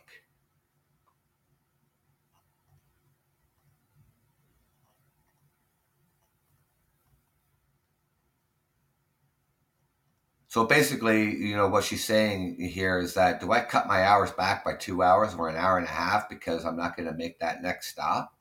So 10.56 10.64
basically, 10.64 11.36
you 11.36 11.58
know, 11.58 11.68
what 11.68 11.84
she's 11.84 12.06
saying 12.06 12.62
here 12.62 12.98
is 12.98 13.14
that 13.16 13.42
do 13.42 13.52
I 13.52 13.60
cut 13.60 13.88
my 13.90 14.04
hours 14.04 14.32
back 14.32 14.64
by 14.64 14.76
two 14.76 15.04
hours 15.04 15.36
or 15.36 15.50
an 15.50 15.58
hour 15.58 15.78
and 15.78 15.86
a 15.86 15.90
half 15.90 16.30
because 16.30 16.64
I'm 16.64 16.78
not 16.78 16.96
going 16.96 17.10
to 17.10 17.14
make 17.14 17.40
that 17.40 17.62
next 17.62 17.88
stop? 17.88 18.34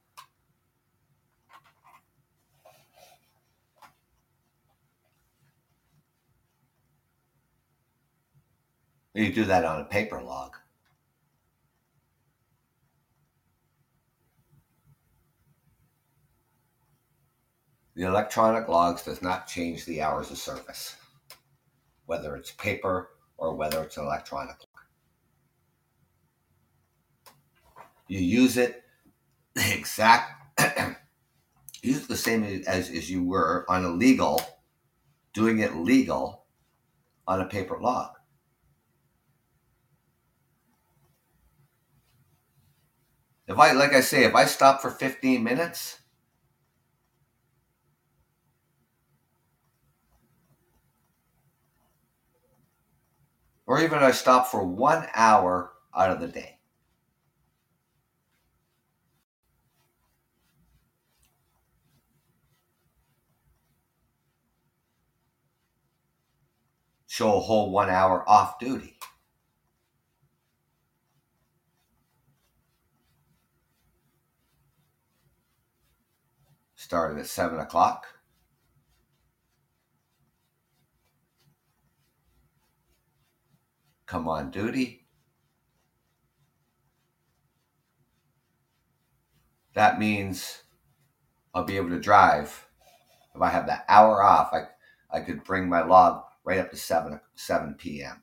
You 9.14 9.32
do 9.32 9.44
that 9.46 9.64
on 9.64 9.80
a 9.80 9.84
paper 9.84 10.22
log. 10.22 10.54
The 17.96 18.04
electronic 18.04 18.68
logs 18.68 19.02
does 19.02 19.20
not 19.20 19.48
change 19.48 19.84
the 19.84 20.00
hours 20.00 20.30
of 20.30 20.38
service, 20.38 20.94
whether 22.06 22.36
it's 22.36 22.50
paper 22.52 23.10
or 23.36 23.54
whether 23.54 23.82
it's 23.82 23.96
electronic. 23.96 24.56
You 28.08 28.20
use 28.20 28.56
it 28.56 28.84
exact, 29.56 30.60
use 31.82 32.06
the 32.06 32.16
same 32.16 32.44
as, 32.44 32.90
as 32.90 33.10
you 33.10 33.22
were 33.24 33.64
on 33.68 33.84
a 33.84 33.90
legal, 33.90 34.40
doing 35.32 35.60
it 35.60 35.76
legal 35.76 36.44
on 37.26 37.40
a 37.40 37.46
paper 37.46 37.78
log. 37.80 38.10
If 43.46 43.58
I, 43.58 43.72
like 43.72 43.92
I 43.92 44.00
say, 44.00 44.24
if 44.24 44.34
I 44.34 44.46
stop 44.46 44.80
for 44.80 44.90
15 44.90 45.42
minutes, 45.44 45.98
or 53.66 53.80
even 53.80 53.98
I 53.98 54.10
stop 54.10 54.48
for 54.48 54.64
one 54.64 55.06
hour 55.14 55.72
out 55.96 56.10
of 56.10 56.20
the 56.20 56.28
day, 56.28 56.58
show 67.06 67.36
a 67.36 67.40
whole 67.40 67.70
one 67.70 67.90
hour 67.90 68.28
off 68.28 68.58
duty. 68.58 68.94
started 76.84 77.18
at 77.18 77.26
7 77.26 77.58
o'clock. 77.58 78.13
Come 84.06 84.28
on 84.28 84.50
duty. 84.50 85.06
That 89.74 89.98
means 89.98 90.62
I'll 91.54 91.64
be 91.64 91.76
able 91.76 91.90
to 91.90 92.00
drive. 92.00 92.66
If 93.34 93.42
I 93.42 93.48
have 93.48 93.66
that 93.66 93.84
hour 93.88 94.22
off, 94.22 94.52
I, 94.52 94.64
I 95.10 95.20
could 95.20 95.42
bring 95.42 95.68
my 95.68 95.82
log 95.82 96.22
right 96.44 96.60
up 96.60 96.70
to 96.70 96.76
7, 96.76 97.20
7 97.34 97.74
p.m. 97.74 98.22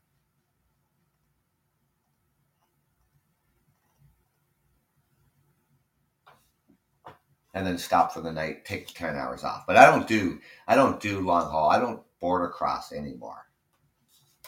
and 7.54 7.66
then 7.68 7.78
stop 7.78 8.14
for 8.14 8.22
the 8.22 8.32
night, 8.32 8.66
take 8.66 8.88
10 8.88 9.16
hours 9.16 9.44
off. 9.44 9.66
But 9.68 9.78
I 9.78 9.86
don't 9.86 10.08
do 10.08 10.40
I 10.68 10.76
don't 10.76 11.00
do 11.00 11.20
long 11.22 11.50
haul. 11.50 11.70
I 11.70 11.80
don't 11.80 12.02
border 12.20 12.50
cross 12.50 12.92
anymore. 12.92 13.46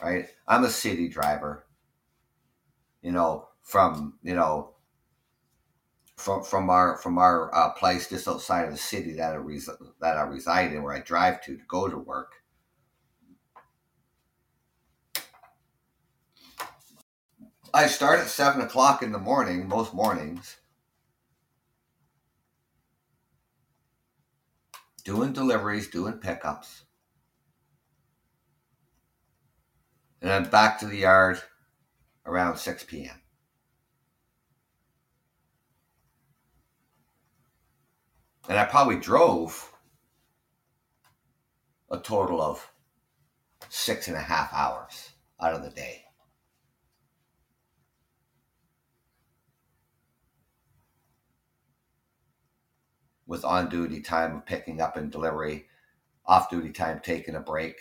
Right? 0.02 0.28
I'm 0.48 0.64
a 0.64 0.70
city 0.70 1.08
driver. 1.08 1.66
You 3.02 3.12
know, 3.12 3.48
from, 3.62 4.18
you 4.24 4.34
know, 4.34 4.74
from 6.16 6.44
from 6.44 6.70
our 6.70 6.98
from 6.98 7.18
our 7.18 7.54
uh, 7.54 7.72
place 7.72 8.10
just 8.10 8.28
outside 8.28 8.66
of 8.66 8.72
the 8.72 8.78
city 8.78 9.14
that 9.14 9.34
I 9.34 9.36
res- 9.36 9.70
that 10.00 10.18
I 10.18 10.22
reside 10.22 10.72
in, 10.72 10.84
where 10.84 10.94
I 10.96 11.00
drive 11.02 11.41
to 11.44 11.58
to 11.58 11.64
go 11.68 11.89
to 11.89 11.98
work. 11.98 12.34
I 17.74 17.88
start 17.88 18.20
at 18.20 18.28
seven 18.28 18.62
o'clock 18.62 19.02
in 19.02 19.12
the 19.12 19.20
morning 19.20 19.68
most 19.68 19.94
mornings, 19.94 20.58
doing 25.04 25.34
deliveries, 25.34 25.89
doing 25.89 26.14
pickups. 26.14 26.83
And 30.24 30.32
then 30.32 30.50
back 30.50 30.80
to 30.80 30.86
the 30.86 31.00
yard 31.00 31.42
around 32.26 32.56
6 32.58 32.86
p.m. 32.86 33.22
And 38.48 38.58
I 38.58 38.64
probably 38.64 38.96
drove 38.96 39.72
a 41.92 42.00
total 42.00 42.42
of 42.42 42.72
six 43.68 44.08
and 44.08 44.16
a 44.16 44.22
half 44.22 44.54
hours 44.54 45.12
out 45.42 45.54
of 45.54 45.62
the 45.62 45.70
day. 45.70 46.06
with 53.26 53.46
on 53.46 53.70
duty 53.70 54.02
time 54.02 54.36
of 54.36 54.46
picking 54.46 54.82
up 54.82 54.96
and 54.96 55.12
delivery, 55.12 55.66
off 56.26 56.50
duty 56.50 56.72
time 56.72 57.02
taking 57.04 57.36
a 57.36 57.40
break. 57.40 57.78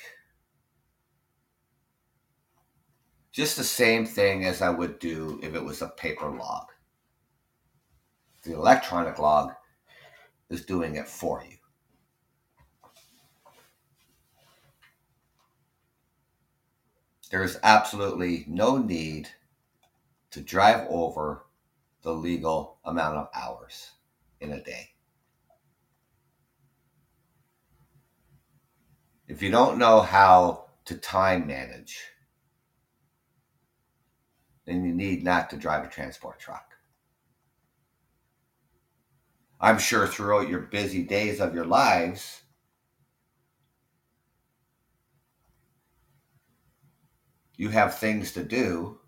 Just 3.33 3.57
the 3.57 3.65
same 3.65 4.05
thing 4.05 4.45
as 4.45 4.61
I 4.61 4.69
would 4.69 4.99
do 4.99 5.41
if 5.43 5.55
it 5.55 5.65
was 5.65 5.81
a 5.81 5.89
paper 5.89 6.31
log. 6.31 6.67
The 8.43 8.53
electronic 8.53 9.19
log 9.19 9.53
is 10.51 10.67
doing 10.67 10.97
it 10.97 11.09
for 11.09 11.43
you. 11.49 11.57
There's 17.31 17.57
absolutely 17.63 18.45
no 18.47 18.77
need 18.77 19.31
to 20.33 20.43
drive 20.43 20.87
over 20.91 21.47
the 22.03 22.13
legal 22.13 22.77
amount 22.85 23.17
of 23.17 23.29
hours 23.35 23.93
in 24.43 24.53
a 24.53 24.63
day. 24.63 24.91
If 29.27 29.41
you 29.41 29.51
don't 29.51 29.79
know 29.79 30.03
how 30.03 30.67
to 30.85 30.97
time 30.99 31.47
manage, 31.47 31.99
then 34.73 34.85
you 34.85 34.95
need 34.95 35.23
not 35.23 35.51
to 35.51 35.57
drive 35.57 35.85
a 35.85 35.89
transport 35.89 36.39
truck. 36.39 36.77
I'm 39.61 39.79
sure 39.79 40.07
throughout 40.07 40.49
your 40.49 40.61
busy 40.61 41.03
days 41.03 41.41
of 41.41 41.55
your 41.55 41.65
lives, 41.67 42.43
you 47.57 47.69
have 47.69 47.99
things 47.99 48.33
to 48.33 48.43
do. 48.43 48.99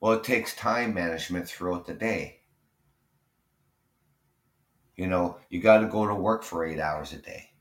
Well, 0.00 0.14
it 0.14 0.24
takes 0.24 0.56
time 0.56 0.94
management 0.94 1.48
throughout 1.48 1.86
the 1.86 1.94
day. 1.94 2.40
You 4.96 5.06
know, 5.06 5.38
you 5.48 5.60
got 5.60 5.78
to 5.78 5.86
go 5.86 6.08
to 6.08 6.14
work 6.14 6.42
for 6.42 6.64
eight 6.64 6.80
hours 6.80 7.12
a 7.12 7.18
day. 7.18 7.51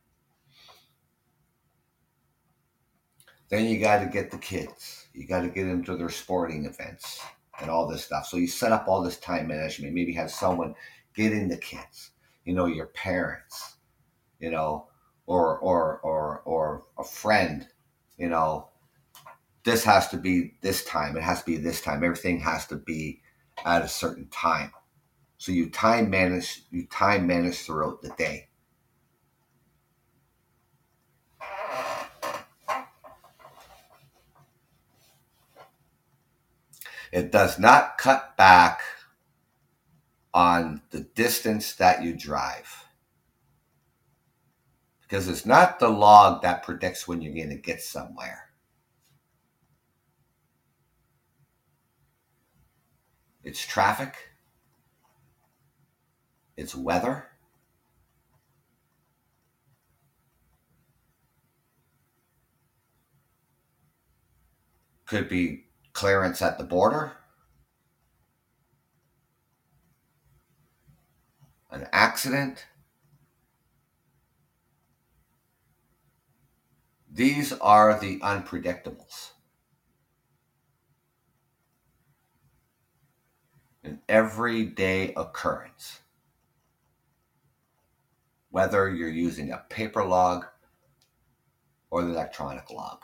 Then 3.51 3.65
you 3.65 3.79
got 3.79 3.99
to 3.99 4.05
get 4.05 4.31
the 4.31 4.37
kids. 4.37 5.07
You 5.13 5.27
got 5.27 5.41
to 5.41 5.49
get 5.49 5.65
them 5.65 5.83
to 5.83 5.97
their 5.97 6.09
sporting 6.09 6.65
events 6.65 7.21
and 7.59 7.69
all 7.69 7.85
this 7.85 8.05
stuff. 8.05 8.25
So 8.25 8.37
you 8.37 8.47
set 8.47 8.71
up 8.71 8.87
all 8.87 9.03
this 9.03 9.19
time 9.19 9.49
management. 9.49 9.93
Maybe 9.93 10.13
have 10.13 10.31
someone 10.31 10.73
getting 11.13 11.49
the 11.49 11.57
kids. 11.57 12.11
You 12.45 12.53
know, 12.53 12.65
your 12.65 12.87
parents. 12.87 13.75
You 14.39 14.51
know, 14.51 14.87
or 15.27 15.59
or 15.59 15.99
or 15.99 16.41
or 16.45 16.83
a 16.97 17.03
friend. 17.03 17.67
You 18.17 18.29
know, 18.29 18.69
this 19.65 19.83
has 19.83 20.07
to 20.09 20.17
be 20.17 20.53
this 20.61 20.85
time. 20.85 21.17
It 21.17 21.23
has 21.23 21.41
to 21.41 21.45
be 21.45 21.57
this 21.57 21.81
time. 21.81 22.05
Everything 22.05 22.39
has 22.39 22.65
to 22.67 22.77
be 22.77 23.21
at 23.65 23.83
a 23.83 23.87
certain 23.89 24.27
time. 24.29 24.71
So 25.37 25.51
you 25.51 25.69
time 25.69 26.09
manage 26.09 26.63
you 26.71 26.87
time 26.87 27.27
manage 27.27 27.57
throughout 27.59 28.01
the 28.01 28.11
day. 28.17 28.47
It 37.11 37.31
does 37.31 37.59
not 37.59 37.97
cut 37.97 38.37
back 38.37 38.81
on 40.33 40.81
the 40.91 41.01
distance 41.01 41.73
that 41.73 42.03
you 42.03 42.15
drive. 42.15 42.85
Because 45.01 45.27
it's 45.27 45.45
not 45.45 45.79
the 45.79 45.89
log 45.89 46.41
that 46.41 46.63
predicts 46.63 47.07
when 47.07 47.21
you're 47.21 47.33
going 47.33 47.49
to 47.49 47.55
get 47.55 47.81
somewhere. 47.81 48.51
It's 53.43 53.65
traffic. 53.65 54.15
It's 56.55 56.75
weather. 56.75 57.27
Could 65.05 65.27
be 65.27 65.65
clearance 65.93 66.41
at 66.41 66.57
the 66.57 66.63
border. 66.63 67.13
An 71.69 71.87
accident. 71.91 72.65
These 77.09 77.53
are 77.53 77.99
the 77.99 78.19
unpredictables. 78.19 79.31
An 83.83 84.01
everyday 84.07 85.13
occurrence. 85.15 85.99
Whether 88.49 88.89
you're 88.89 89.09
using 89.09 89.51
a 89.51 89.65
paper 89.69 90.03
log 90.03 90.45
or 91.89 92.03
the 92.03 92.11
electronic 92.11 92.69
log. 92.69 93.03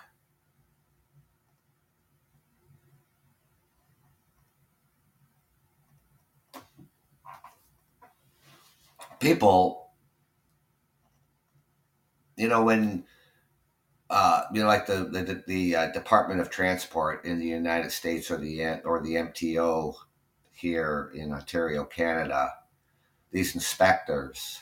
People, 9.19 9.89
you 12.35 12.47
know, 12.47 12.63
when 12.63 13.05
uh, 14.09 14.43
you 14.53 14.61
know, 14.61 14.67
like 14.67 14.85
the 14.85 15.03
the, 15.05 15.43
the 15.47 15.75
uh, 15.75 15.91
Department 15.91 16.39
of 16.39 16.49
Transport 16.49 17.25
in 17.25 17.39
the 17.39 17.45
United 17.45 17.91
States 17.91 18.31
or 18.31 18.37
the 18.37 18.81
or 18.85 19.01
the 19.01 19.15
MTO 19.15 19.93
here 20.53 21.11
in 21.13 21.33
Ontario, 21.33 21.83
Canada, 21.83 22.53
these 23.31 23.53
inspectors, 23.53 24.61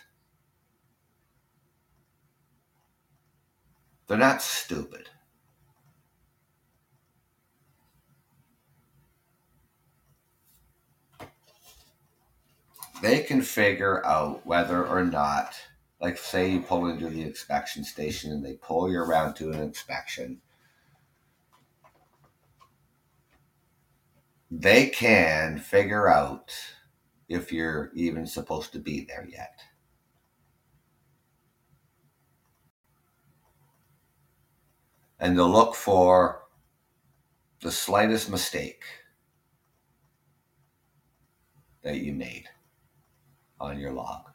they're 4.08 4.18
not 4.18 4.42
stupid. 4.42 5.10
They 13.02 13.22
can 13.22 13.42
figure 13.42 14.06
out 14.06 14.46
whether 14.46 14.86
or 14.86 15.04
not, 15.04 15.56
like, 16.02 16.18
say 16.18 16.52
you 16.52 16.62
pull 16.62 16.88
into 16.88 17.10
the 17.10 17.22
inspection 17.22 17.84
station 17.84 18.32
and 18.32 18.44
they 18.44 18.54
pull 18.54 18.90
you 18.92 19.00
around 19.00 19.36
to 19.36 19.52
an 19.52 19.60
inspection 19.60 20.42
they 24.52 24.88
can 24.88 25.58
figure 25.60 26.08
out 26.08 26.54
if 27.28 27.52
you're 27.52 27.92
even 27.94 28.26
supposed 28.26 28.72
to 28.74 28.80
be 28.80 29.06
there 29.06 29.28
yet. 29.30 29.60
And 35.20 35.38
they'll 35.38 35.50
look 35.50 35.76
for 35.76 36.44
the 37.62 37.72
slightest 37.72 38.30
mistake 38.30 38.84
that 41.82 41.98
you 41.98 42.14
made 42.14 42.48
on 43.60 43.80
your 43.80 43.92
log. 43.92 44.32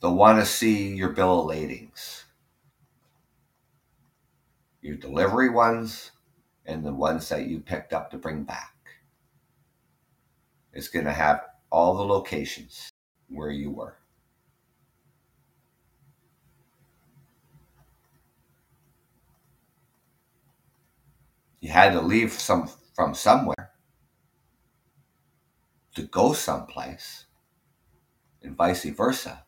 They'll 0.00 0.14
want 0.14 0.38
to 0.40 0.46
see 0.46 0.94
your 0.94 1.10
bill 1.10 1.40
of 1.40 1.46
ladings 1.46 2.26
your 4.86 4.96
delivery 4.96 5.50
ones, 5.50 6.12
and 6.64 6.84
the 6.84 6.94
ones 6.94 7.28
that 7.28 7.46
you 7.46 7.58
picked 7.58 7.92
up 7.92 8.10
to 8.10 8.16
bring 8.16 8.44
back. 8.44 8.72
It's 10.72 10.88
going 10.88 11.06
to 11.06 11.12
have 11.12 11.40
all 11.70 11.96
the 11.96 12.04
locations 12.04 12.88
where 13.28 13.50
you 13.50 13.72
were. 13.72 13.96
You 21.60 21.70
had 21.70 21.92
to 21.92 22.00
leave 22.00 22.32
some 22.32 22.70
from 22.94 23.14
somewhere 23.14 23.72
to 25.94 26.02
go 26.02 26.32
someplace, 26.34 27.24
and 28.42 28.54
vice 28.56 28.84
versa. 28.84 29.44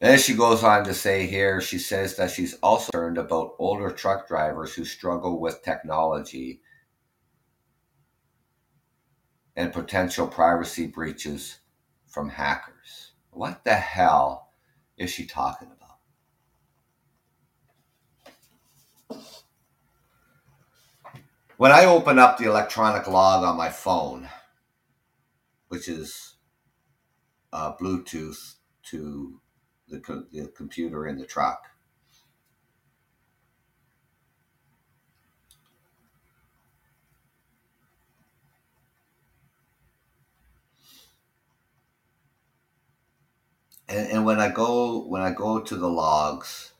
Then 0.00 0.18
she 0.18 0.34
goes 0.34 0.64
on 0.64 0.84
to 0.84 0.94
say 0.94 1.26
here, 1.28 1.60
she 1.60 1.78
says 1.78 2.16
that 2.16 2.30
she's 2.30 2.54
also 2.54 2.90
concerned 2.90 3.18
about 3.18 3.54
older 3.58 3.90
truck 3.90 4.26
drivers 4.26 4.74
who 4.74 4.84
struggle 4.84 5.38
with 5.38 5.62
technology 5.62 6.61
and 9.56 9.72
potential 9.72 10.26
privacy 10.26 10.86
breaches 10.86 11.58
from 12.06 12.28
hackers. 12.28 13.12
What 13.30 13.64
the 13.64 13.74
hell 13.74 14.50
is 14.96 15.10
she 15.10 15.26
talking 15.26 15.68
about? 15.68 15.98
When 21.56 21.72
I 21.72 21.84
open 21.84 22.18
up 22.18 22.38
the 22.38 22.46
electronic 22.46 23.06
log 23.06 23.44
on 23.44 23.56
my 23.56 23.68
phone, 23.68 24.28
which 25.68 25.88
is 25.88 26.36
uh, 27.52 27.74
Bluetooth 27.76 28.54
to 28.84 29.40
the, 29.88 30.00
co- 30.00 30.24
the 30.32 30.48
computer 30.48 31.06
in 31.06 31.18
the 31.18 31.26
truck. 31.26 31.66
And, 43.92 44.10
and 44.10 44.24
when 44.24 44.40
I 44.40 44.48
go 44.48 45.04
when 45.06 45.20
I 45.20 45.32
go 45.32 45.60
to 45.60 45.76
the 45.76 45.88
logs, 45.88 46.72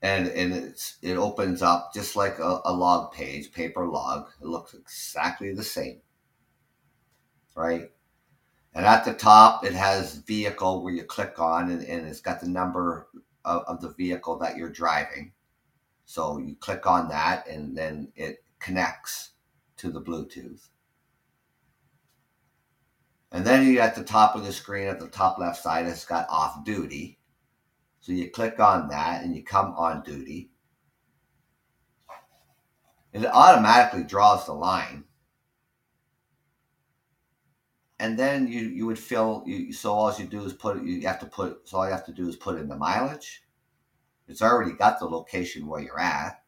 and 0.00 0.26
and 0.28 0.54
it's 0.54 0.96
it 1.02 1.18
opens 1.18 1.60
up 1.60 1.92
just 1.92 2.16
like 2.16 2.38
a, 2.38 2.60
a 2.64 2.72
log 2.72 3.12
page, 3.12 3.52
paper 3.52 3.86
log. 3.86 4.28
It 4.40 4.46
looks 4.46 4.72
exactly 4.72 5.52
the 5.52 5.62
same, 5.62 6.00
right? 7.54 7.90
And 8.74 8.86
at 8.86 9.04
the 9.04 9.12
top, 9.12 9.66
it 9.66 9.74
has 9.74 10.16
vehicle 10.16 10.82
where 10.82 10.94
you 10.94 11.04
click 11.04 11.38
on, 11.38 11.70
and, 11.70 11.84
and 11.84 12.06
it's 12.06 12.22
got 12.22 12.40
the 12.40 12.48
number 12.48 13.08
of, 13.44 13.62
of, 13.64 13.82
the 13.82 13.90
vehicle 13.90 14.38
that 14.38 14.56
you're 14.56 14.70
driving. 14.70 15.32
So 16.06 16.38
you 16.38 16.56
click 16.56 16.86
on 16.86 17.08
that, 17.08 17.46
and 17.46 17.76
then 17.76 18.10
it 18.16 18.42
connects 18.58 19.32
to 19.76 19.90
the 19.90 20.00
Bluetooth. 20.00 20.68
And 23.32 23.44
then 23.46 23.66
you 23.66 23.80
at 23.80 23.94
the 23.94 24.04
top 24.04 24.36
of 24.36 24.44
the 24.44 24.52
screen, 24.52 24.88
at 24.88 25.00
the 25.00 25.08
top 25.08 25.38
left 25.38 25.62
side, 25.62 25.86
it's 25.86 26.04
got 26.04 26.28
off 26.28 26.64
duty. 26.64 27.18
So 28.00 28.12
you 28.12 28.30
click 28.30 28.60
on 28.60 28.88
that, 28.88 29.22
and 29.22 29.34
you 29.34 29.42
come 29.42 29.74
on 29.76 30.02
duty. 30.02 30.50
And 33.14 33.24
it 33.24 33.30
automatically 33.32 34.04
draws 34.04 34.46
the 34.46 34.52
line 34.52 35.04
and 38.02 38.18
then 38.18 38.48
you 38.48 38.62
you 38.62 38.84
would 38.84 38.98
fill 38.98 39.44
you 39.46 39.72
so 39.72 39.92
all 39.92 40.12
you 40.18 40.26
do 40.26 40.44
is 40.44 40.52
put 40.52 40.82
you 40.82 41.00
have 41.06 41.20
to 41.20 41.26
put 41.26 41.60
so 41.64 41.78
all 41.78 41.86
you 41.86 41.92
have 41.92 42.04
to 42.04 42.12
do 42.12 42.28
is 42.28 42.34
put 42.34 42.58
in 42.58 42.66
the 42.66 42.76
mileage 42.76 43.44
it's 44.26 44.42
already 44.42 44.72
got 44.72 44.98
the 44.98 45.04
location 45.04 45.68
where 45.68 45.80
you're 45.80 46.00
at 46.00 46.41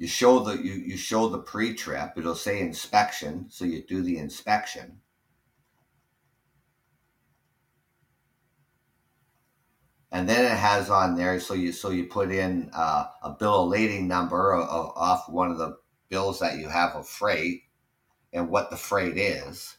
you 0.00 0.06
show 0.06 0.38
the 0.38 0.54
you, 0.54 0.72
you 0.72 0.96
show 0.96 1.28
the 1.28 1.38
pre-trip 1.38 2.12
it'll 2.16 2.34
say 2.34 2.58
inspection 2.60 3.44
so 3.50 3.66
you 3.66 3.82
do 3.86 4.00
the 4.00 4.16
inspection. 4.16 4.98
And 10.10 10.26
then 10.26 10.46
it 10.50 10.56
has 10.56 10.88
on 10.88 11.16
there 11.16 11.38
so 11.38 11.52
you 11.52 11.70
so 11.70 11.90
you 11.90 12.06
put 12.06 12.30
in 12.30 12.70
uh, 12.72 13.08
a 13.22 13.30
bill 13.38 13.64
of 13.64 13.68
lading 13.68 14.08
number 14.08 14.52
of, 14.54 14.66
of, 14.70 14.92
off 14.96 15.28
one 15.28 15.50
of 15.50 15.58
the 15.58 15.76
bills 16.08 16.40
that 16.40 16.56
you 16.56 16.70
have 16.70 16.96
of 16.96 17.06
freight 17.06 17.64
and 18.32 18.48
what 18.48 18.70
the 18.70 18.78
freight 18.78 19.18
is. 19.18 19.76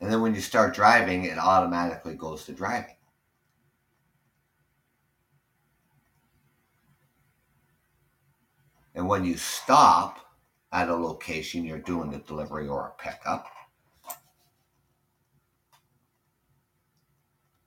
And 0.00 0.10
then 0.10 0.20
when 0.20 0.34
you 0.34 0.40
start 0.40 0.74
driving 0.74 1.24
it 1.24 1.38
automatically 1.38 2.14
goes 2.14 2.44
to 2.44 2.52
driving 2.52 2.96
and 8.94 9.06
when 9.06 9.24
you 9.24 9.36
stop 9.36 10.20
at 10.72 10.88
a 10.88 10.94
location 10.94 11.64
you're 11.64 11.78
doing 11.78 12.14
a 12.14 12.18
delivery 12.18 12.68
or 12.68 12.88
a 12.88 13.02
pickup. 13.02 13.48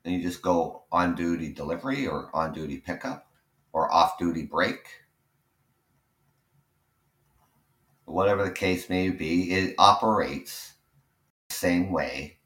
And 0.06 0.14
you 0.14 0.22
just 0.22 0.42
go 0.42 0.84
on 0.92 1.16
duty 1.16 1.54
delivery 1.54 2.08
or 2.08 2.30
on 2.34 2.54
duty 2.54 2.78
pickup 2.78 3.28
or 3.72 3.92
off 3.94 4.18
duty 4.18 4.44
break. 4.44 4.86
Whatever 8.06 8.44
the 8.44 8.52
case 8.52 8.90
may 8.90 9.10
be, 9.10 9.54
it 9.54 9.76
operates 9.78 10.73
same 11.64 11.94
way 11.94 12.38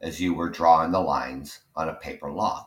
as 0.00 0.18
you 0.18 0.32
were 0.32 0.48
drawing 0.48 0.90
the 0.90 0.98
lines 0.98 1.60
on 1.74 1.90
a 1.90 1.94
paper 1.94 2.30
log. 2.30 2.64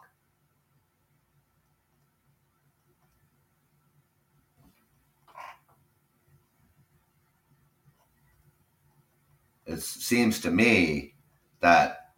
it 9.65 9.81
seems 9.81 10.39
to 10.39 10.49
me 10.51 11.13
that 11.59 12.11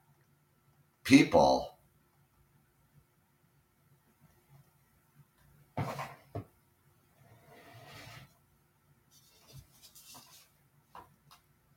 people 1.04 1.78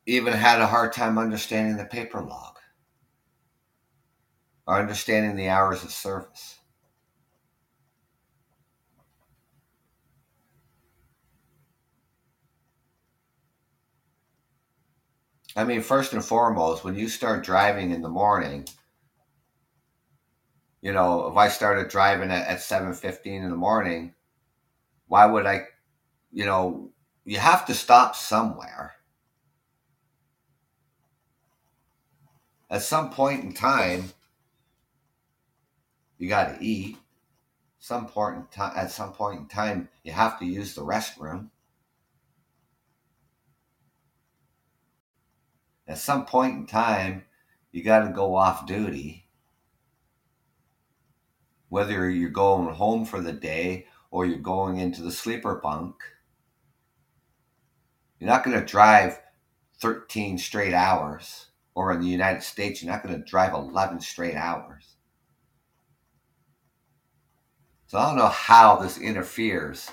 even 0.06 0.32
had 0.32 0.60
a 0.60 0.66
hard 0.66 0.92
time 0.92 1.18
understanding 1.18 1.76
the 1.76 1.84
paper 1.84 2.20
log 2.20 2.56
or 4.66 4.78
understanding 4.78 5.36
the 5.36 5.48
hours 5.48 5.82
of 5.82 5.90
service. 5.90 6.58
I 15.56 15.64
mean, 15.64 15.82
first 15.82 16.12
and 16.12 16.24
foremost, 16.24 16.82
when 16.82 16.96
you 16.96 17.08
start 17.08 17.44
driving 17.44 17.92
in 17.92 18.02
the 18.02 18.08
morning, 18.08 18.66
you 20.82 20.92
know, 20.92 21.28
if 21.28 21.36
I 21.36 21.48
started 21.48 21.88
driving 21.88 22.30
at, 22.30 22.46
at 22.48 22.58
7.15 22.58 23.26
in 23.26 23.50
the 23.50 23.56
morning, 23.56 24.14
why 25.06 25.26
would 25.26 25.46
I, 25.46 25.62
you 26.32 26.44
know, 26.44 26.90
you 27.24 27.38
have 27.38 27.64
to 27.66 27.74
stop 27.74 28.16
somewhere. 28.16 28.94
At 32.74 32.82
some 32.82 33.10
point 33.10 33.44
in 33.44 33.52
time, 33.52 34.10
you 36.18 36.28
got 36.28 36.58
to 36.58 36.64
eat. 36.64 36.96
Some 37.78 38.08
point 38.08 38.36
in 38.36 38.46
time, 38.48 38.72
at 38.74 38.90
some 38.90 39.12
point 39.12 39.38
in 39.38 39.46
time, 39.46 39.88
you 40.02 40.10
have 40.10 40.40
to 40.40 40.44
use 40.44 40.74
the 40.74 40.82
restroom. 40.82 41.50
at 45.86 45.98
some 45.98 46.26
point 46.26 46.56
in 46.56 46.66
time, 46.66 47.24
you 47.70 47.84
got 47.84 48.00
to 48.00 48.12
go 48.12 48.34
off 48.34 48.66
duty. 48.66 49.28
Whether 51.68 52.10
you're 52.10 52.30
going 52.30 52.74
home 52.74 53.04
for 53.04 53.20
the 53.20 53.32
day 53.32 53.86
or 54.10 54.26
you're 54.26 54.38
going 54.38 54.78
into 54.78 55.00
the 55.00 55.12
sleeper 55.12 55.60
bunk, 55.62 55.94
you're 58.18 58.30
not 58.30 58.42
going 58.42 58.58
to 58.58 58.66
drive 58.66 59.20
13 59.78 60.38
straight 60.38 60.74
hours. 60.74 61.50
Or 61.74 61.92
in 61.92 62.00
the 62.00 62.06
United 62.06 62.42
States, 62.42 62.82
you're 62.82 62.92
not 62.92 63.02
going 63.02 63.16
to 63.16 63.30
drive 63.30 63.52
11 63.52 64.00
straight 64.00 64.36
hours. 64.36 64.96
So 67.86 67.98
I 67.98 68.06
don't 68.06 68.16
know 68.18 68.28
how 68.28 68.76
this 68.76 68.98
interferes 68.98 69.90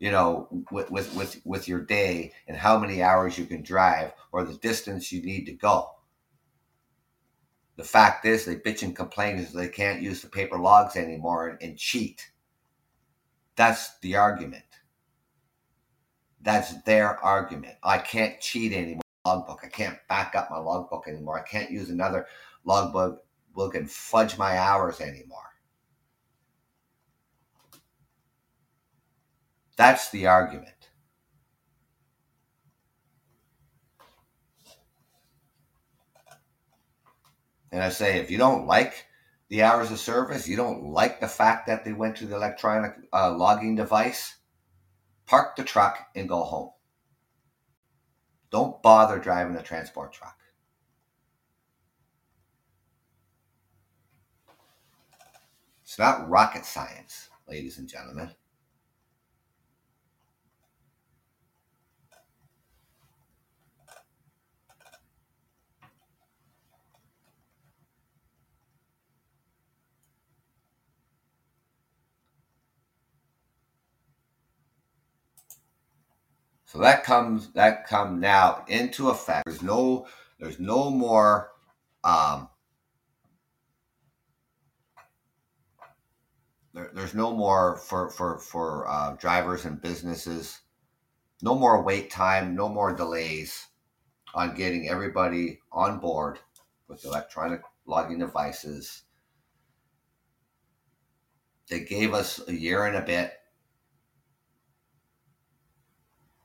you 0.00 0.10
know, 0.10 0.48
with, 0.72 0.90
with, 0.90 1.14
with, 1.14 1.40
with 1.44 1.68
your 1.68 1.80
day 1.80 2.32
and 2.48 2.56
how 2.56 2.78
many 2.78 3.02
hours 3.02 3.38
you 3.38 3.44
can 3.44 3.62
drive 3.62 4.12
or 4.32 4.44
the 4.44 4.54
distance 4.54 5.12
you 5.12 5.22
need 5.22 5.44
to 5.44 5.52
go. 5.52 5.90
The 7.76 7.84
fact 7.84 8.24
is, 8.24 8.44
they 8.44 8.56
bitch 8.56 8.82
and 8.82 8.96
complain 8.96 9.36
because 9.36 9.52
they 9.52 9.68
can't 9.68 10.02
use 10.02 10.22
the 10.22 10.28
paper 10.28 10.58
logs 10.58 10.96
anymore 10.96 11.48
and, 11.48 11.62
and 11.62 11.78
cheat. 11.78 12.30
That's 13.56 13.98
the 13.98 14.16
argument. 14.16 14.64
That's 16.40 16.82
their 16.82 17.22
argument. 17.22 17.74
I 17.82 17.98
can't 17.98 18.40
cheat 18.40 18.72
anymore. 18.72 19.02
Logbook. 19.24 19.60
I 19.64 19.68
can't 19.68 19.98
back 20.08 20.34
up 20.34 20.50
my 20.50 20.58
logbook 20.58 21.06
anymore. 21.06 21.38
I 21.38 21.48
can't 21.48 21.70
use 21.70 21.90
another 21.90 22.26
logbook 22.64 23.24
book 23.54 23.74
and 23.74 23.90
fudge 23.90 24.38
my 24.38 24.58
hours 24.58 25.00
anymore. 25.00 25.38
That's 29.76 30.10
the 30.10 30.26
argument. 30.26 30.90
And 37.72 37.82
I 37.82 37.88
say, 37.88 38.18
if 38.18 38.30
you 38.30 38.38
don't 38.38 38.66
like 38.66 39.06
the 39.48 39.62
hours 39.62 39.90
of 39.90 40.00
service, 40.00 40.48
you 40.48 40.56
don't 40.56 40.84
like 40.84 41.20
the 41.20 41.28
fact 41.28 41.66
that 41.66 41.84
they 41.84 41.92
went 41.92 42.16
to 42.16 42.26
the 42.26 42.36
electronic 42.36 42.92
uh, 43.12 43.32
logging 43.36 43.76
device, 43.76 44.36
park 45.26 45.56
the 45.56 45.64
truck 45.64 45.98
and 46.14 46.28
go 46.28 46.42
home. 46.42 46.70
Don't 48.50 48.82
bother 48.82 49.18
driving 49.18 49.56
a 49.56 49.62
transport 49.62 50.12
truck. 50.12 50.38
It's 55.82 55.98
not 55.98 56.28
rocket 56.28 56.64
science, 56.64 57.30
ladies 57.48 57.78
and 57.78 57.88
gentlemen. 57.88 58.30
So 76.70 76.78
that 76.78 77.02
comes 77.02 77.48
that 77.54 77.88
come 77.88 78.20
now 78.20 78.64
into 78.68 79.08
effect. 79.10 79.44
There's 79.44 79.60
no 79.60 80.06
there's 80.38 80.60
no 80.60 80.88
more 80.88 81.50
um, 82.04 82.48
there, 86.72 86.92
there's 86.94 87.12
no 87.12 87.34
more 87.34 87.76
for 87.78 88.08
for 88.10 88.38
for 88.38 88.88
uh, 88.88 89.16
drivers 89.16 89.64
and 89.64 89.82
businesses. 89.82 90.60
No 91.42 91.56
more 91.56 91.82
wait 91.82 92.08
time. 92.08 92.54
No 92.54 92.68
more 92.68 92.94
delays 92.94 93.66
on 94.32 94.54
getting 94.54 94.88
everybody 94.88 95.58
on 95.72 95.98
board 95.98 96.38
with 96.86 97.04
electronic 97.04 97.62
logging 97.84 98.20
devices. 98.20 99.02
They 101.68 101.80
gave 101.80 102.14
us 102.14 102.40
a 102.46 102.54
year 102.54 102.86
and 102.86 102.96
a 102.96 103.02
bit 103.02 103.39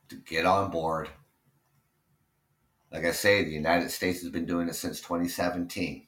to 0.09 0.15
get 0.15 0.45
on 0.45 0.71
board. 0.71 1.09
Like 2.91 3.05
I 3.05 3.11
say, 3.11 3.43
the 3.43 3.51
United 3.51 3.91
States 3.91 4.21
has 4.21 4.29
been 4.29 4.45
doing 4.45 4.69
it 4.69 4.75
since 4.75 5.01
2017. 5.01 6.07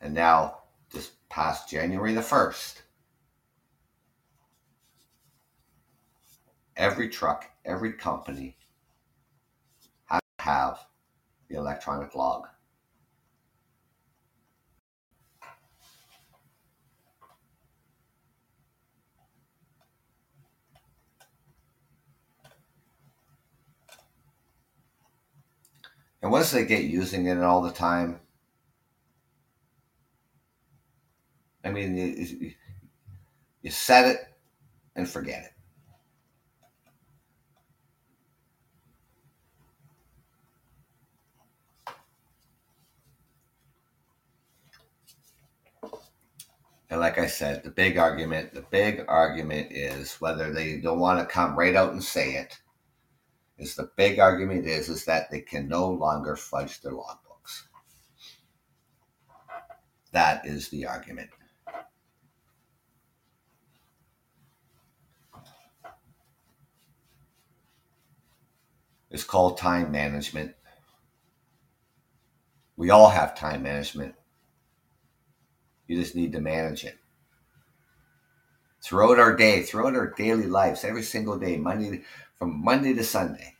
And 0.00 0.14
now, 0.14 0.58
just 0.92 1.28
past 1.28 1.68
January 1.68 2.12
the 2.14 2.20
1st, 2.20 2.82
every 6.76 7.08
truck, 7.08 7.50
every 7.64 7.92
company 7.92 8.56
has 10.06 10.20
to 10.38 10.44
have 10.44 10.78
the 11.48 11.56
electronic 11.56 12.14
log. 12.14 12.46
And 26.26 26.32
once 26.32 26.50
they 26.50 26.64
get 26.64 26.82
using 26.82 27.26
it 27.26 27.38
all 27.38 27.62
the 27.62 27.70
time, 27.70 28.18
I 31.64 31.70
mean, 31.70 31.96
you, 31.96 32.52
you 33.62 33.70
set 33.70 34.06
it 34.06 34.16
and 34.96 35.08
forget 35.08 35.44
it. 35.44 35.52
And 46.90 46.98
like 46.98 47.18
I 47.20 47.28
said, 47.28 47.62
the 47.62 47.70
big 47.70 47.98
argument, 47.98 48.52
the 48.52 48.62
big 48.62 49.04
argument 49.06 49.70
is 49.70 50.14
whether 50.14 50.52
they 50.52 50.80
don't 50.80 50.98
want 50.98 51.20
to 51.20 51.32
come 51.32 51.56
right 51.56 51.76
out 51.76 51.92
and 51.92 52.02
say 52.02 52.32
it. 52.32 52.58
Is 53.58 53.74
the 53.74 53.90
big 53.96 54.18
argument 54.18 54.66
is 54.66 54.88
is 54.88 55.06
that 55.06 55.30
they 55.30 55.40
can 55.40 55.68
no 55.68 55.88
longer 55.88 56.36
fudge 56.36 56.80
their 56.82 56.92
logbooks. 56.92 57.62
That 60.12 60.46
is 60.46 60.68
the 60.68 60.86
argument. 60.86 61.30
It's 69.10 69.24
called 69.24 69.56
time 69.56 69.90
management. 69.90 70.54
We 72.76 72.90
all 72.90 73.08
have 73.08 73.34
time 73.34 73.62
management. 73.62 74.14
You 75.86 75.98
just 75.98 76.14
need 76.14 76.32
to 76.32 76.40
manage 76.40 76.84
it. 76.84 76.98
Throughout 78.82 79.18
our 79.18 79.34
day, 79.34 79.62
throughout 79.62 79.96
our 79.96 80.10
daily 80.10 80.46
lives, 80.46 80.84
every 80.84 81.02
single 81.02 81.38
day, 81.38 81.56
Monday 81.56 82.02
from 82.38 82.62
Monday 82.62 82.94
to 82.94 83.04
Sunday. 83.04 83.54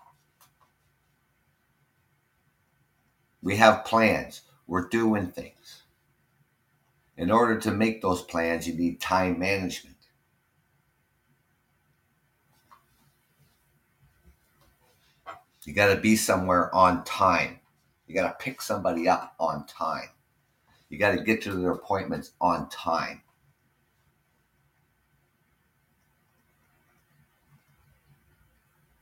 We 3.42 3.56
have 3.56 3.84
plans. 3.84 4.42
We're 4.66 4.88
doing 4.88 5.28
things. 5.28 5.82
In 7.16 7.30
order 7.30 7.58
to 7.60 7.70
make 7.70 8.02
those 8.02 8.22
plans, 8.22 8.66
you 8.66 8.74
need 8.74 9.00
time 9.00 9.38
management. 9.38 9.96
You 15.64 15.72
got 15.72 15.92
to 15.92 16.00
be 16.00 16.14
somewhere 16.14 16.72
on 16.74 17.02
time. 17.04 17.58
You 18.06 18.14
got 18.14 18.28
to 18.28 18.44
pick 18.44 18.62
somebody 18.62 19.08
up 19.08 19.34
on 19.40 19.66
time. 19.66 20.10
You 20.88 20.98
got 20.98 21.16
to 21.16 21.24
get 21.24 21.42
to 21.42 21.54
their 21.54 21.72
appointments 21.72 22.32
on 22.40 22.68
time. 22.68 23.22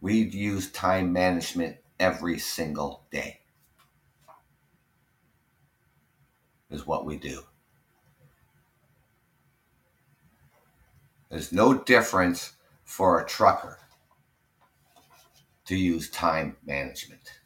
We 0.04 0.16
use 0.18 0.70
time 0.70 1.14
management 1.14 1.78
every 1.98 2.38
single 2.38 3.06
day, 3.10 3.40
is 6.68 6.86
what 6.86 7.06
we 7.06 7.16
do. 7.16 7.40
There's 11.30 11.52
no 11.52 11.72
difference 11.72 12.52
for 12.84 13.18
a 13.18 13.26
trucker 13.26 13.78
to 15.64 15.74
use 15.74 16.10
time 16.10 16.58
management 16.66 17.40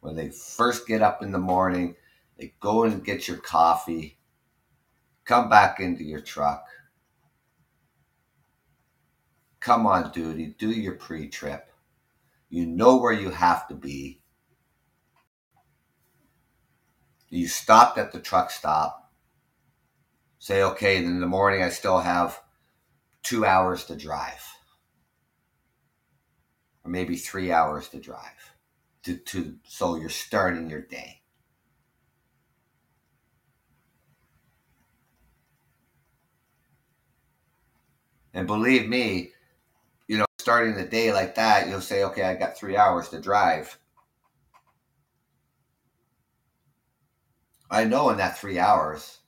when 0.00 0.16
they 0.16 0.28
first 0.28 0.86
get 0.88 1.02
up 1.02 1.22
in 1.22 1.30
the 1.32 1.38
morning, 1.38 1.94
they 2.36 2.52
go 2.60 2.82
and 2.82 3.04
get 3.04 3.28
your 3.28 3.38
coffee, 3.38 4.18
come 5.24 5.48
back 5.48 5.80
into 5.80 6.04
your 6.04 6.20
truck, 6.20 6.64
come 9.66 9.84
on 9.84 10.12
duty, 10.12 10.54
do 10.58 10.70
your 10.70 10.94
pre 10.94 11.26
trip. 11.26 11.72
You 12.48 12.66
know 12.66 12.98
where 12.98 13.12
you 13.12 13.30
have 13.30 13.66
to 13.66 13.74
be. 13.74 14.22
You 17.28 17.48
stopped 17.48 17.98
at 17.98 18.12
the 18.12 18.20
truck 18.20 18.52
stop. 18.52 19.10
Say, 20.38 20.62
okay, 20.62 20.98
in 20.98 21.18
the 21.18 21.26
morning 21.26 21.64
I 21.64 21.70
still 21.70 21.98
have 21.98 22.40
two 23.24 23.44
hours 23.44 23.84
to 23.86 23.96
drive, 23.96 24.46
or 26.84 26.90
maybe 26.92 27.16
three 27.16 27.50
hours 27.50 27.88
to 27.88 27.98
drive 27.98 28.52
to, 29.02 29.16
to 29.16 29.56
so 29.66 29.96
you're 29.96 30.08
starting 30.08 30.70
your 30.70 30.82
day. 30.82 31.22
And 38.32 38.46
believe 38.46 38.88
me, 38.88 39.32
you 39.32 39.35
starting 40.46 40.76
the 40.76 40.84
day 40.84 41.12
like 41.12 41.34
that, 41.34 41.66
you'll 41.66 41.80
say, 41.80 42.04
okay, 42.04 42.22
I 42.22 42.36
got 42.36 42.56
three 42.56 42.76
hours 42.76 43.08
to 43.08 43.20
drive. 43.20 43.76
I 47.68 47.82
know 47.82 48.10
in 48.10 48.18
that 48.18 48.38
three 48.38 48.56
hours, 48.56 49.18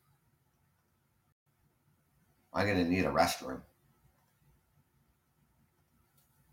I'm 2.54 2.66
going 2.66 2.78
to 2.78 2.88
need 2.88 3.04
a 3.04 3.08
restroom. 3.08 3.62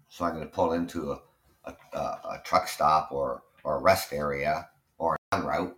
So 0.07 0.25
I'm 0.25 0.33
going 0.33 0.47
to 0.47 0.51
pull 0.51 0.73
into 0.73 1.11
a, 1.11 1.21
a, 1.65 1.75
a, 1.93 1.99
a 1.99 2.41
truck 2.43 2.67
stop 2.67 3.11
or, 3.11 3.43
or 3.63 3.77
a 3.77 3.81
rest 3.81 4.13
area 4.13 4.67
or 4.97 5.15
an 5.31 5.45
route. 5.45 5.77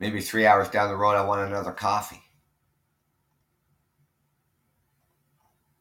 Maybe 0.00 0.20
three 0.20 0.44
hours 0.44 0.68
down 0.70 0.88
the 0.88 0.96
road, 0.96 1.14
I 1.14 1.24
want 1.24 1.48
another 1.48 1.70
coffee. 1.70 2.20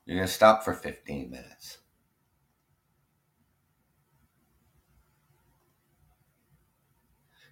You're 0.10 0.18
going 0.18 0.28
to 0.28 0.34
stop 0.34 0.64
for 0.64 0.74
15 0.74 1.30
minutes. 1.30 1.78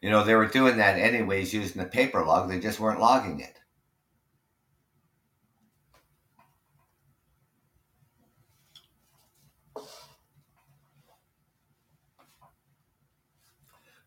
You 0.02 0.10
know, 0.10 0.24
they 0.24 0.34
were 0.34 0.48
doing 0.48 0.78
that 0.78 0.98
anyways 0.98 1.54
using 1.54 1.80
the 1.80 1.88
paper 1.88 2.26
log, 2.26 2.50
they 2.50 2.60
just 2.60 2.80
weren't 2.80 3.00
logging 3.00 3.42
it. 3.42 3.60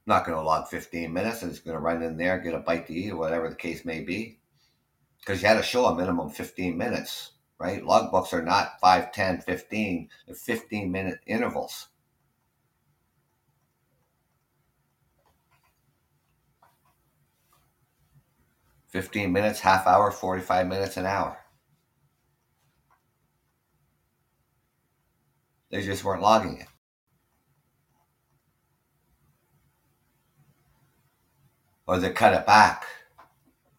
not 0.06 0.26
going 0.26 0.36
to 0.36 0.42
log 0.42 0.66
15 0.66 1.12
minutes. 1.12 1.44
it's 1.44 1.60
going 1.60 1.76
to 1.76 1.80
run 1.80 2.02
in 2.02 2.16
there, 2.16 2.40
get 2.40 2.54
a 2.54 2.58
bite 2.58 2.88
to 2.88 2.92
eat, 2.92 3.12
or 3.12 3.16
whatever 3.16 3.48
the 3.48 3.54
case 3.54 3.84
may 3.84 4.00
be. 4.00 4.40
Because 5.20 5.40
you 5.40 5.46
had 5.46 5.54
to 5.54 5.62
show 5.62 5.86
a 5.86 5.94
minimum 5.94 6.30
15 6.30 6.76
minutes, 6.76 7.30
right? 7.60 7.82
Logbooks 7.82 8.32
are 8.32 8.42
not 8.42 8.80
5, 8.80 9.12
10, 9.12 9.42
15, 9.42 10.08
15 10.34 10.90
minute 10.90 11.20
intervals. 11.26 11.88
Fifteen 18.88 19.32
minutes, 19.32 19.60
half 19.60 19.86
hour, 19.86 20.10
forty-five 20.10 20.66
minutes, 20.66 20.96
an 20.96 21.06
hour. 21.06 21.38
They 25.70 25.82
just 25.82 26.02
weren't 26.02 26.22
logging 26.22 26.58
it. 26.58 26.66
or 31.90 31.98
they 31.98 32.12
cut 32.12 32.32
it 32.34 32.46
back. 32.46 32.86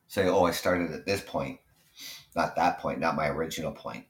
Say, 0.09 0.27
oh, 0.27 0.43
I 0.43 0.51
started 0.51 0.91
at 0.91 1.05
this 1.05 1.21
point, 1.21 1.61
not 2.35 2.55
that 2.55 2.79
point, 2.79 2.99
not 2.99 3.15
my 3.15 3.27
original 3.27 3.71
point. 3.71 4.05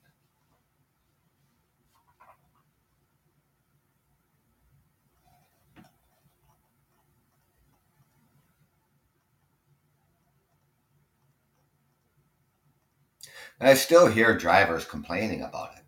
And 13.61 13.69
I 13.69 13.75
still 13.75 14.07
hear 14.07 14.37
drivers 14.37 14.83
complaining 14.83 15.41
about 15.41 15.77
it. 15.77 15.83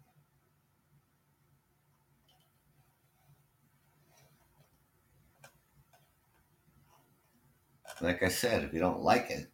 Like 8.02 8.22
I 8.24 8.28
said, 8.28 8.64
if 8.64 8.74
you 8.74 8.80
don't 8.80 9.02
like 9.02 9.30
it, 9.30 9.53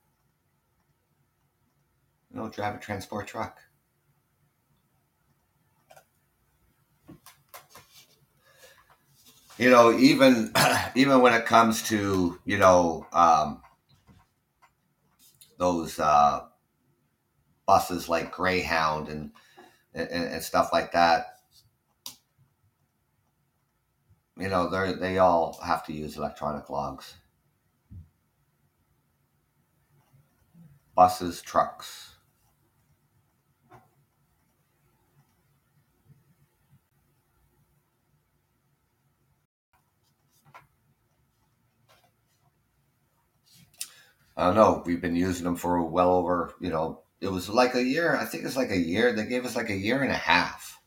don't 2.36 2.54
drive 2.54 2.76
a 2.76 2.80
transport 2.80 3.28
truck. 3.28 3.60
You 9.58 9.70
know, 9.70 9.98
even 9.98 10.54
even 10.96 11.22
when 11.22 11.34
it 11.34 11.46
comes 11.46 11.84
to 11.90 12.40
you 12.46 12.58
know 12.58 13.06
um, 13.12 13.62
those 15.58 16.00
uh, 16.00 16.42
buses 17.68 18.08
like 18.08 18.32
Greyhound 18.32 19.10
and, 19.10 19.32
and 19.94 20.10
and 20.10 20.44
stuff 20.44 20.70
like 20.72 20.94
that, 20.94 21.40
you 24.38 24.48
know, 24.48 24.70
they 24.70 24.94
they 24.94 25.18
all 25.18 25.60
have 25.64 25.86
to 25.88 25.94
use 25.94 26.16
electronic 26.16 26.70
logs. 26.70 27.16
buses, 31.00 31.42
trucks. 31.42 32.16
I 44.40 44.46
don't 44.46 44.56
know. 44.56 44.82
We've 44.86 45.02
been 45.02 45.18
using 45.18 45.44
them 45.44 45.58
for 45.58 45.84
well 45.84 46.14
over, 46.14 46.54
you 46.62 46.70
know, 46.70 47.02
it 47.20 47.28
was 47.30 47.50
like 47.50 47.76
a 47.76 47.84
year. 47.84 48.16
I 48.16 48.24
think 48.24 48.46
it's 48.46 48.56
like 48.56 48.72
a 48.72 48.78
year. 48.78 49.12
They 49.12 49.26
gave 49.26 49.46
us 49.46 49.56
like 49.56 49.70
a 49.70 49.76
year 49.76 50.02
and 50.02 50.12
a 50.12 50.16
half. 50.16 50.80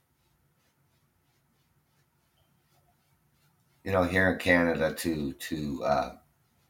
You 3.84 3.92
know, 3.92 4.03
here 4.05 4.32
in 4.32 4.38
Canada 4.38 4.92
to 4.94 5.32
to 5.34 5.84
uh, 5.84 6.16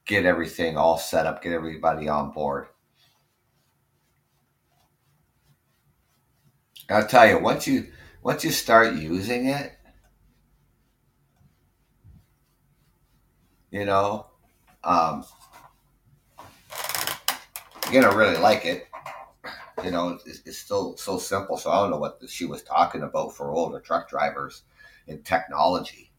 get 0.07 0.27
everything 0.27 0.77
all 0.77 0.99
set 0.99 1.27
up, 1.27 1.43
get 1.43 1.53
everybody 1.53 2.09
on 2.09 2.33
board. 2.33 2.69
I'll 6.89 7.07
tell 7.07 7.27
you, 7.29 7.39
once 7.41 7.67
you 7.67 7.93
once 8.23 8.45
you 8.45 8.51
start 8.53 8.95
using 8.95 9.47
it, 9.47 9.73
you 13.71 13.85
know, 13.85 14.27
um, 14.85 15.25
gonna 17.93 18.17
really 18.17 18.39
like 18.39 18.65
it. 18.65 18.89
You 19.85 19.91
know, 19.91 20.19
it's, 20.25 20.41
it's 20.47 20.59
still 20.59 20.97
so 20.97 21.19
simple. 21.19 21.57
So 21.57 21.71
I 21.71 21.81
don't 21.81 21.91
know 21.91 21.99
what 21.99 22.21
she 22.27 22.47
was 22.47 22.63
talking 22.63 23.03
about 23.03 23.35
for 23.35 23.53
older 23.53 23.81
truck 23.81 24.09
drivers 24.09 24.63
in 25.07 25.23
technology. 25.23 26.11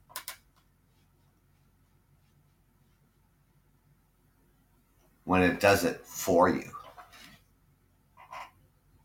When 5.23 5.41
it 5.41 5.59
does 5.59 5.83
it 5.85 6.05
for 6.05 6.49
you, 6.49 6.69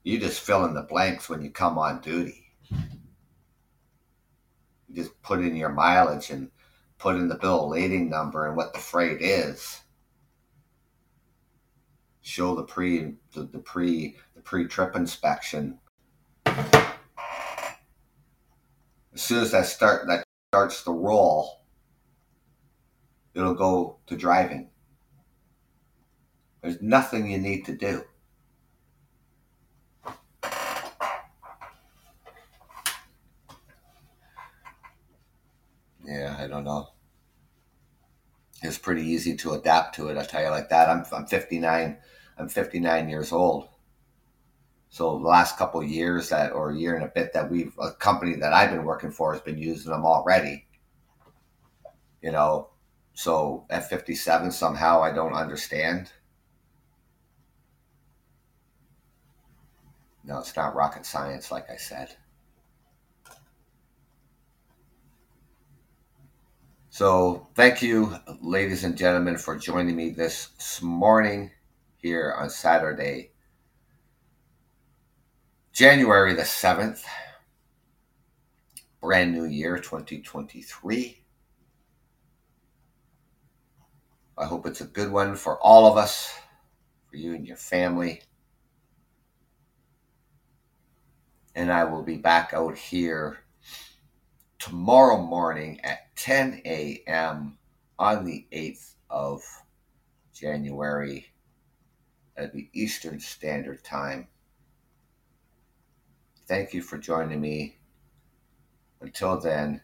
you 0.02 0.18
just 0.18 0.40
fill 0.40 0.64
in 0.64 0.74
the 0.74 0.82
blanks 0.82 1.28
when 1.28 1.42
you 1.42 1.50
come 1.50 1.78
on 1.78 2.00
duty. 2.00 2.52
You 4.88 4.94
just 4.94 5.20
put 5.22 5.40
in 5.40 5.54
your 5.54 5.68
mileage 5.68 6.30
and 6.30 6.50
put 6.98 7.16
in 7.16 7.28
the 7.28 7.36
bill 7.36 7.64
of 7.64 7.70
lading 7.70 8.10
number 8.10 8.46
and 8.46 8.56
what 8.56 8.72
the 8.72 8.80
freight 8.80 9.22
is 9.22 9.82
show 12.28 12.54
the 12.54 12.62
pre 12.62 13.14
the, 13.32 13.44
the 13.44 13.58
pre 13.58 14.16
the 14.36 14.42
pre 14.42 14.66
trip 14.66 14.94
inspection. 14.94 15.78
As 19.14 19.22
soon 19.22 19.40
as 19.40 19.52
that 19.52 19.64
start 19.64 20.06
that 20.08 20.24
starts 20.52 20.84
to 20.84 20.92
roll, 20.92 21.62
it'll 23.34 23.54
go 23.54 23.96
to 24.06 24.16
driving. 24.16 24.68
There's 26.60 26.82
nothing 26.82 27.30
you 27.30 27.38
need 27.38 27.64
to 27.64 27.74
do. 27.74 28.02
Yeah, 36.04 36.36
I 36.38 36.46
don't 36.46 36.64
know. 36.64 36.88
It's 38.62 38.78
pretty 38.78 39.02
easy 39.02 39.36
to 39.36 39.52
adapt 39.52 39.94
to 39.96 40.08
it. 40.08 40.18
I'll 40.18 40.26
tell 40.26 40.42
you 40.42 40.50
like 40.50 40.68
that. 40.68 40.90
I'm 40.90 41.04
I'm 41.12 41.26
59 41.26 41.96
I'm 42.38 42.48
59 42.48 43.08
years 43.08 43.32
old. 43.32 43.68
So 44.90 45.18
the 45.18 45.26
last 45.26 45.58
couple 45.58 45.82
years 45.82 46.30
that, 46.30 46.52
or 46.52 46.70
a 46.70 46.76
year 46.76 46.94
and 46.94 47.04
a 47.04 47.08
bit 47.08 47.32
that 47.34 47.50
we've, 47.50 47.74
a 47.78 47.92
company 47.92 48.36
that 48.36 48.52
I've 48.52 48.70
been 48.70 48.84
working 48.84 49.10
for 49.10 49.32
has 49.32 49.42
been 49.42 49.58
using 49.58 49.92
them 49.92 50.06
already. 50.06 50.66
You 52.22 52.32
know, 52.32 52.68
so 53.12 53.66
at 53.68 53.88
57 53.88 54.50
somehow 54.50 55.02
I 55.02 55.12
don't 55.12 55.34
understand. 55.34 56.10
No, 60.24 60.38
it's 60.38 60.56
not 60.56 60.74
rocket 60.74 61.06
science, 61.06 61.50
like 61.50 61.70
I 61.70 61.76
said. 61.76 62.14
So, 66.90 67.48
thank 67.54 67.80
you, 67.80 68.16
ladies 68.40 68.82
and 68.82 68.96
gentlemen, 68.96 69.38
for 69.38 69.56
joining 69.56 69.94
me 69.94 70.10
this 70.10 70.80
morning 70.82 71.50
here 71.98 72.32
on 72.38 72.48
Saturday, 72.48 73.32
January 75.72 76.32
the 76.34 76.42
7th, 76.42 77.02
brand 79.00 79.32
new 79.32 79.44
year 79.44 79.78
2023. 79.78 81.24
I 84.36 84.44
hope 84.44 84.66
it's 84.66 84.80
a 84.80 84.86
good 84.86 85.10
one 85.10 85.34
for 85.34 85.58
all 85.58 85.90
of 85.90 85.96
us, 85.96 86.32
for 87.10 87.16
you 87.16 87.34
and 87.34 87.44
your 87.44 87.56
family. 87.56 88.22
And 91.56 91.72
I 91.72 91.82
will 91.82 92.04
be 92.04 92.16
back 92.16 92.52
out 92.54 92.78
here 92.78 93.38
tomorrow 94.60 95.20
morning 95.20 95.80
at 95.82 96.14
10 96.14 96.62
a.m. 96.64 97.58
on 97.98 98.24
the 98.24 98.46
8th 98.52 98.94
of 99.10 99.42
January 100.32 101.27
at 102.38 102.52
the 102.52 102.68
Eastern 102.72 103.20
Standard 103.20 103.82
Time. 103.84 104.28
Thank 106.46 106.72
you 106.72 106.80
for 106.80 106.96
joining 106.96 107.40
me. 107.40 107.76
Until 109.00 109.38
then, 109.38 109.82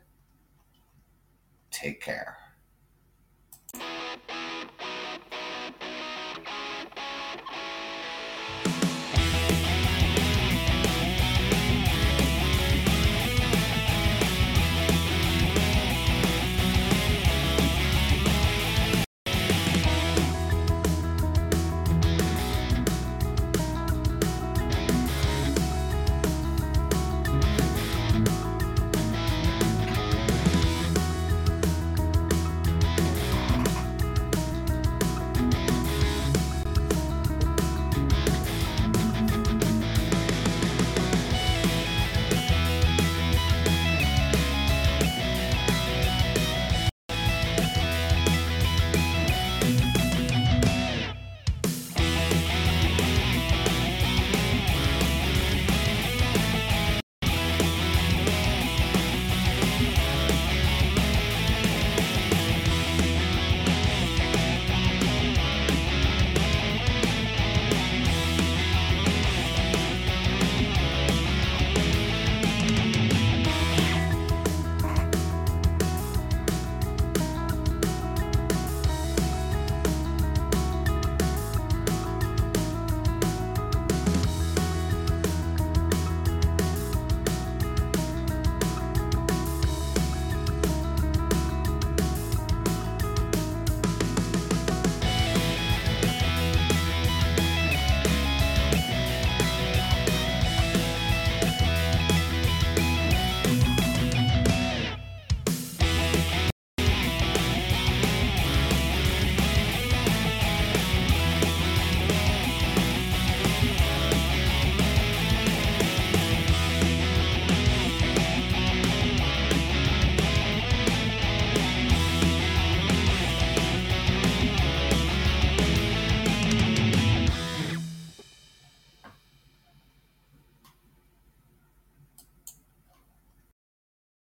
take 1.70 2.00
care. 2.00 2.43